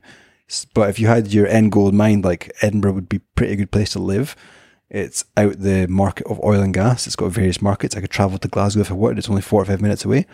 [0.74, 3.56] But if you had your end goal in mind, like Edinburgh would be a pretty
[3.56, 4.34] good place to live.
[4.88, 7.06] It's out the market of oil and gas.
[7.06, 7.96] It's got various markets.
[7.96, 9.18] I could travel to Glasgow if I wanted.
[9.18, 10.26] It's only 45 minutes away.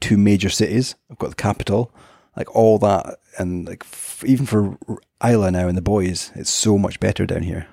[0.00, 0.94] Two major cities.
[1.10, 1.92] I've got the capital
[2.36, 4.78] like all that, and like f- even for
[5.24, 7.66] Isla now and the boys, it's so much better down here.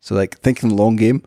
[0.00, 1.26] So like thinking long game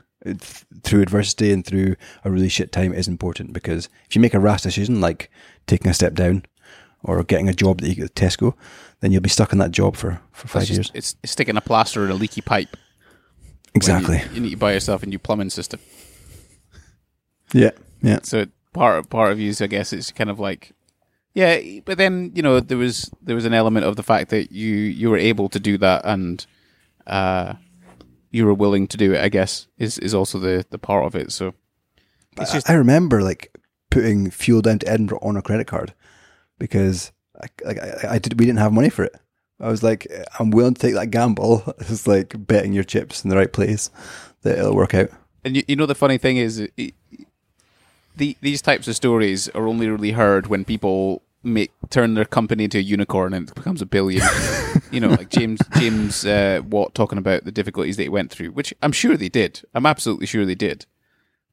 [0.83, 4.39] through adversity and through a really shit time is important because if you make a
[4.39, 5.29] rash decision like
[5.67, 6.45] taking a step down
[7.03, 8.53] or getting a job that you get at Tesco,
[9.01, 10.91] then you'll be stuck in that job for, for five just, years.
[10.93, 12.75] It's, it's sticking a plaster in a leaky pipe.
[13.75, 14.19] Exactly.
[14.19, 15.81] You, you, need to buy yourself a new plumbing system.
[17.53, 17.71] Yeah,
[18.01, 18.19] yeah.
[18.23, 20.74] So part part of you, So I guess, it's kind of like
[21.34, 24.51] yeah, but then you know there was there was an element of the fact that
[24.51, 26.45] you you were able to do that and
[27.07, 27.53] uh,
[28.32, 29.21] you were willing to do it.
[29.21, 31.32] I guess is is also the the part of it.
[31.32, 31.53] So
[32.38, 33.55] it's just I, remember like
[33.89, 35.93] putting fuel down to Edinburgh on a credit card
[36.59, 37.11] because
[37.41, 39.15] I, like I, I did we didn't have money for it.
[39.59, 40.07] I was like,
[40.39, 41.63] I'm willing to take that gamble.
[41.80, 43.89] It's like betting your chips in the right place
[44.41, 45.09] that it'll work out.
[45.45, 46.95] And you, you know the funny thing is, it,
[48.16, 52.64] the these types of stories are only really heard when people make turn their company
[52.64, 54.26] into a unicorn and it becomes a billion.
[54.91, 58.51] you know, like James James uh, Watt talking about the difficulties that he went through,
[58.51, 59.61] which I'm sure they did.
[59.74, 60.86] I'm absolutely sure they did.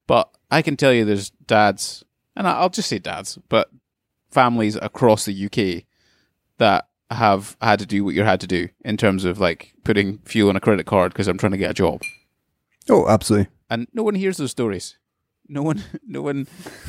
[0.07, 2.05] But I can tell you, there's dads,
[2.35, 3.71] and I'll just say dads, but
[4.31, 5.85] families across the UK
[6.59, 10.19] that have had to do what you had to do in terms of like putting
[10.19, 12.03] fuel on a credit card because I'm trying to get a job.
[12.89, 13.49] Oh, absolutely.
[13.69, 14.99] And no one hears those stories.
[15.51, 16.47] No one, no one,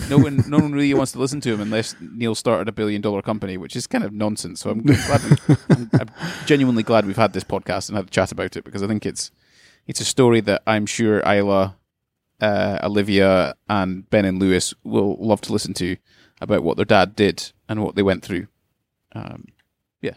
[0.07, 3.01] no one, no one really wants to listen to him unless Neil started a billion
[3.01, 4.61] dollar company, which is kind of nonsense.
[4.61, 6.09] So I'm glad, we, I'm, I'm
[6.45, 9.05] genuinely glad we've had this podcast and had a chat about it because I think
[9.05, 9.31] it's
[9.87, 11.75] it's a story that I'm sure Isla,
[12.39, 15.97] uh, Olivia, and Ben and Lewis will love to listen to
[16.39, 18.47] about what their dad did and what they went through.
[19.13, 19.47] Um,
[20.01, 20.15] yeah,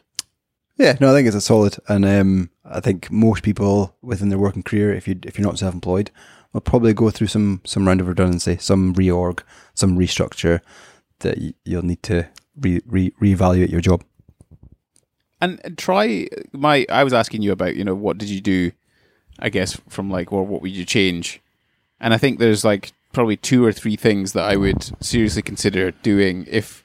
[0.77, 4.39] Yeah, no, I think it's a solid, and um, I think most people within their
[4.39, 6.11] working career, if you if you're not self-employed,
[6.55, 9.41] will probably go through some some round of redundancy, some reorg,
[9.75, 10.61] some restructure
[11.19, 12.27] that you'll need to
[12.59, 14.03] re, re reevaluate your job.
[15.41, 16.87] and, try my.
[16.89, 18.73] I was asking you about you know what did you do,
[19.39, 21.43] I guess from like or what would you change,
[22.01, 25.91] and I think there's like probably two or three things that I would seriously consider
[25.91, 26.85] doing if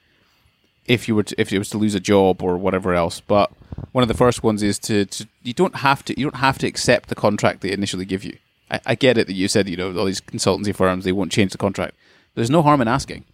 [0.85, 3.19] if you were to, if it was to lose a job or whatever else.
[3.19, 3.51] But
[3.91, 6.57] one of the first ones is to, to you don't have to you don't have
[6.59, 8.37] to accept the contract they initially give you.
[8.71, 11.31] I, I get it that you said you know all these consultancy firms they won't
[11.31, 11.95] change the contract.
[12.35, 13.25] There's no harm in asking.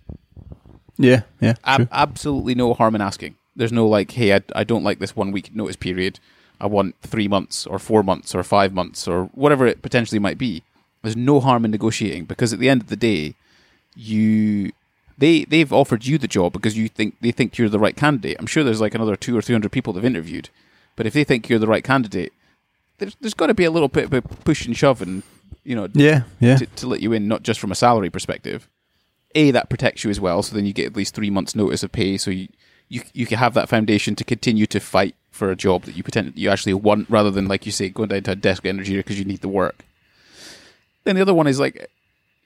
[0.98, 3.36] Yeah, yeah, Ab- absolutely no harm in asking.
[3.56, 6.20] There's no like, hey, I, I don't like this one week notice period.
[6.60, 10.38] I want three months or four months or five months or whatever it potentially might
[10.38, 10.64] be.
[11.02, 13.36] There's no harm in negotiating because at the end of the day,
[13.96, 14.72] you
[15.18, 18.38] they they've offered you the job because you think they think you're the right candidate.
[18.40, 20.50] I'm sure there's like another two or three hundred people they've interviewed,
[20.96, 22.34] but if they think you're the right candidate,
[22.98, 25.24] there's there's got to be a little bit of a push and shove and
[25.64, 26.58] you know yeah, yeah.
[26.58, 28.70] to, to let you in, not just from a salary perspective.
[29.34, 31.84] A that protects you as well, so then you get at least three months' notice
[31.84, 32.48] of pay, so you
[32.88, 36.04] you you can have that foundation to continue to fight for a job that you
[36.04, 38.96] pretend you actually want, rather than like you say going down to a desk energy
[38.96, 39.84] because you need the work.
[41.04, 41.90] Then the other one is like,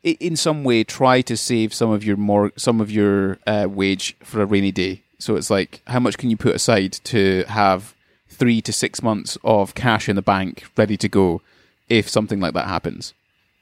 [0.03, 4.15] in some way, try to save some of your more some of your uh, wage
[4.23, 5.03] for a rainy day.
[5.19, 7.93] So it's like, how much can you put aside to have
[8.39, 11.41] three to six months of cash in the bank ready to go
[11.89, 13.13] if something like that happens?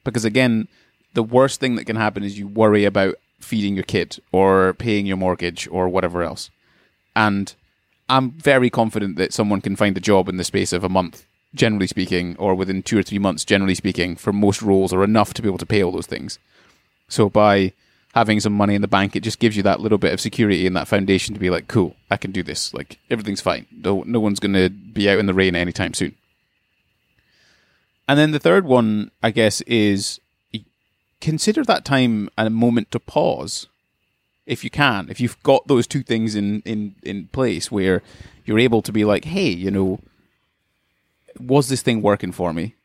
[0.03, 0.67] Because again,
[1.13, 5.05] the worst thing that can happen is you worry about feeding your kid or paying
[5.05, 6.49] your mortgage or whatever else.
[7.15, 7.53] And
[8.07, 11.25] I'm very confident that someone can find a job in the space of a month,
[11.53, 15.34] generally speaking, or within two or three months, generally speaking, for most roles or enough
[15.34, 16.39] to be able to pay all those things.
[17.09, 17.73] So by
[18.13, 20.65] having some money in the bank, it just gives you that little bit of security
[20.65, 22.73] and that foundation to be like, cool, I can do this.
[22.73, 23.67] Like everything's fine.
[23.71, 26.15] No, no one's going to be out in the rain anytime soon.
[28.07, 30.19] And then the third one, I guess, is
[31.19, 33.67] consider that time a moment to pause
[34.45, 38.01] if you can if you've got those two things in in in place where
[38.45, 39.99] you're able to be like hey you know
[41.39, 42.75] was this thing working for me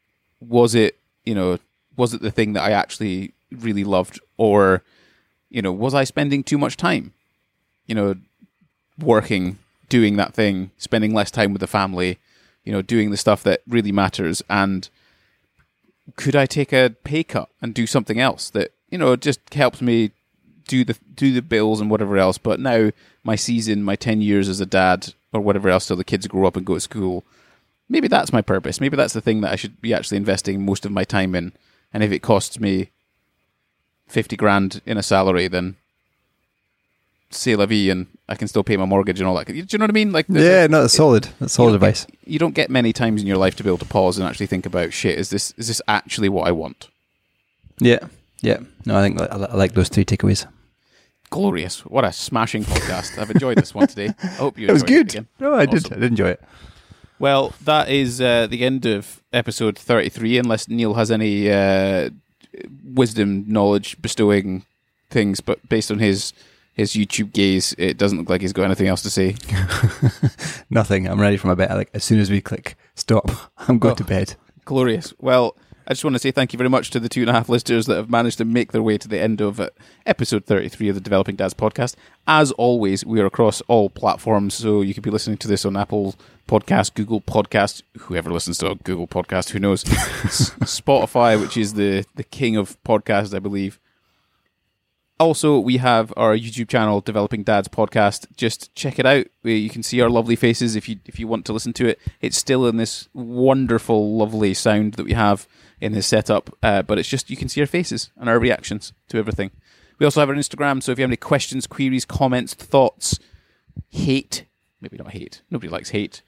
[0.41, 1.59] was it you know
[1.97, 4.83] was it the thing that i actually really loved or
[5.53, 7.13] you know was i spending too much time
[7.87, 8.15] you know
[8.99, 12.19] working doing that thing spending less time with the family
[12.65, 14.89] you know doing the stuff that really matters and
[16.17, 19.81] could I take a pay cut and do something else that you know just helps
[19.81, 20.11] me
[20.69, 22.39] do the do the bills and whatever else?
[22.39, 22.91] But now
[23.25, 26.47] my season, my ten years as a dad or whatever else, till the kids grow
[26.47, 27.25] up and go to school,
[27.89, 28.81] maybe that's my purpose.
[28.81, 31.53] Maybe that's the thing that I should be actually investing most of my time in.
[31.93, 32.91] And if it costs me
[34.13, 35.77] fifty grand in a salary, then
[37.31, 39.47] say la vie, and I can still pay my mortgage and all that.
[39.47, 40.13] Do you know what I mean?
[40.13, 41.29] Like, Yeah, a- no, that's solid.
[41.41, 42.05] That's solid you advice.
[42.05, 44.27] Get, you don't get many times in your life to be able to pause and
[44.29, 45.19] actually think about shit.
[45.19, 46.89] Is this is this actually what I want?
[47.79, 48.01] Yeah,
[48.43, 48.59] yeah.
[48.85, 50.47] No, I think I, I like those three takeaways.
[51.31, 51.81] Glorious!
[51.87, 53.17] What a smashing podcast!
[53.19, 54.11] I've enjoyed this one today.
[54.23, 54.67] I hope you.
[54.69, 55.09] It was good.
[55.11, 55.29] again.
[55.41, 55.87] No, I did.
[55.91, 56.43] I did enjoy it.
[57.19, 60.37] Well, that is uh, the end of episode thirty-three.
[60.37, 62.11] Unless Neil has any uh,
[62.85, 64.65] wisdom, knowledge bestowing
[65.11, 66.33] things, but based on his
[66.75, 69.35] his YouTube gaze, it doesn't look like he's got anything else to say.
[70.71, 71.07] Nothing.
[71.07, 71.71] I'm ready for my bed.
[71.71, 73.31] Like as soon as we click stop,
[73.69, 73.97] I'm going Oh.
[73.97, 74.35] to bed.
[74.65, 75.13] Glorious.
[75.21, 77.33] Well, I just want to say thank you very much to the two and a
[77.33, 79.69] half listeners that have managed to make their way to the end of uh,
[80.07, 81.97] episode 33 of the Developing Dads podcast.
[82.27, 85.77] As always, we are across all platforms, so you could be listening to this on
[85.77, 86.15] Apple
[86.47, 92.05] Podcast, Google Podcast, whoever listens to a Google Podcast, who knows, Spotify, which is the,
[92.15, 93.79] the king of podcasts, I believe.
[95.19, 98.27] also, we have our YouTube channel, Developing Dads Podcast.
[98.37, 99.27] Just check it out.
[99.45, 101.99] You can see our lovely faces if you if you want to listen to it.
[102.21, 105.47] It's still in this wonderful, lovely sound that we have
[105.81, 108.93] in this setup, uh, but it's just you can see our faces and our reactions
[109.09, 109.51] to everything.
[109.99, 113.21] We also have our Instagram, so if you have any questions, queries, comments, thoughts,
[113.91, 114.47] hate,
[114.81, 116.23] maybe not hate, nobody likes hate,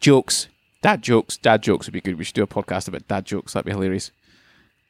[0.00, 0.48] jokes,
[0.82, 2.18] dad jokes, dad jokes would be good.
[2.18, 3.52] We should do a podcast about dad jokes.
[3.52, 4.10] That'd be hilarious.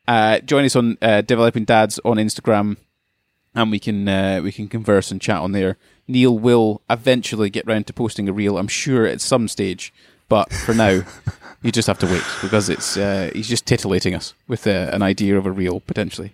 [0.07, 2.76] Uh, join us on uh, Developing Dads on Instagram,
[3.54, 5.76] and we can uh, we can converse and chat on there.
[6.07, 9.92] Neil will eventually get round to posting a reel, I'm sure, at some stage.
[10.28, 11.02] But for now,
[11.62, 15.02] you just have to wait because it's uh, he's just titillating us with uh, an
[15.02, 16.32] idea of a reel potentially.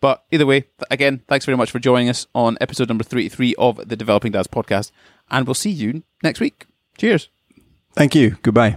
[0.00, 3.88] But either way, again, thanks very much for joining us on episode number 33 of
[3.88, 4.90] the Developing Dads podcast,
[5.30, 6.66] and we'll see you next week.
[6.98, 7.30] Cheers.
[7.94, 8.36] Thank you.
[8.42, 8.76] Goodbye.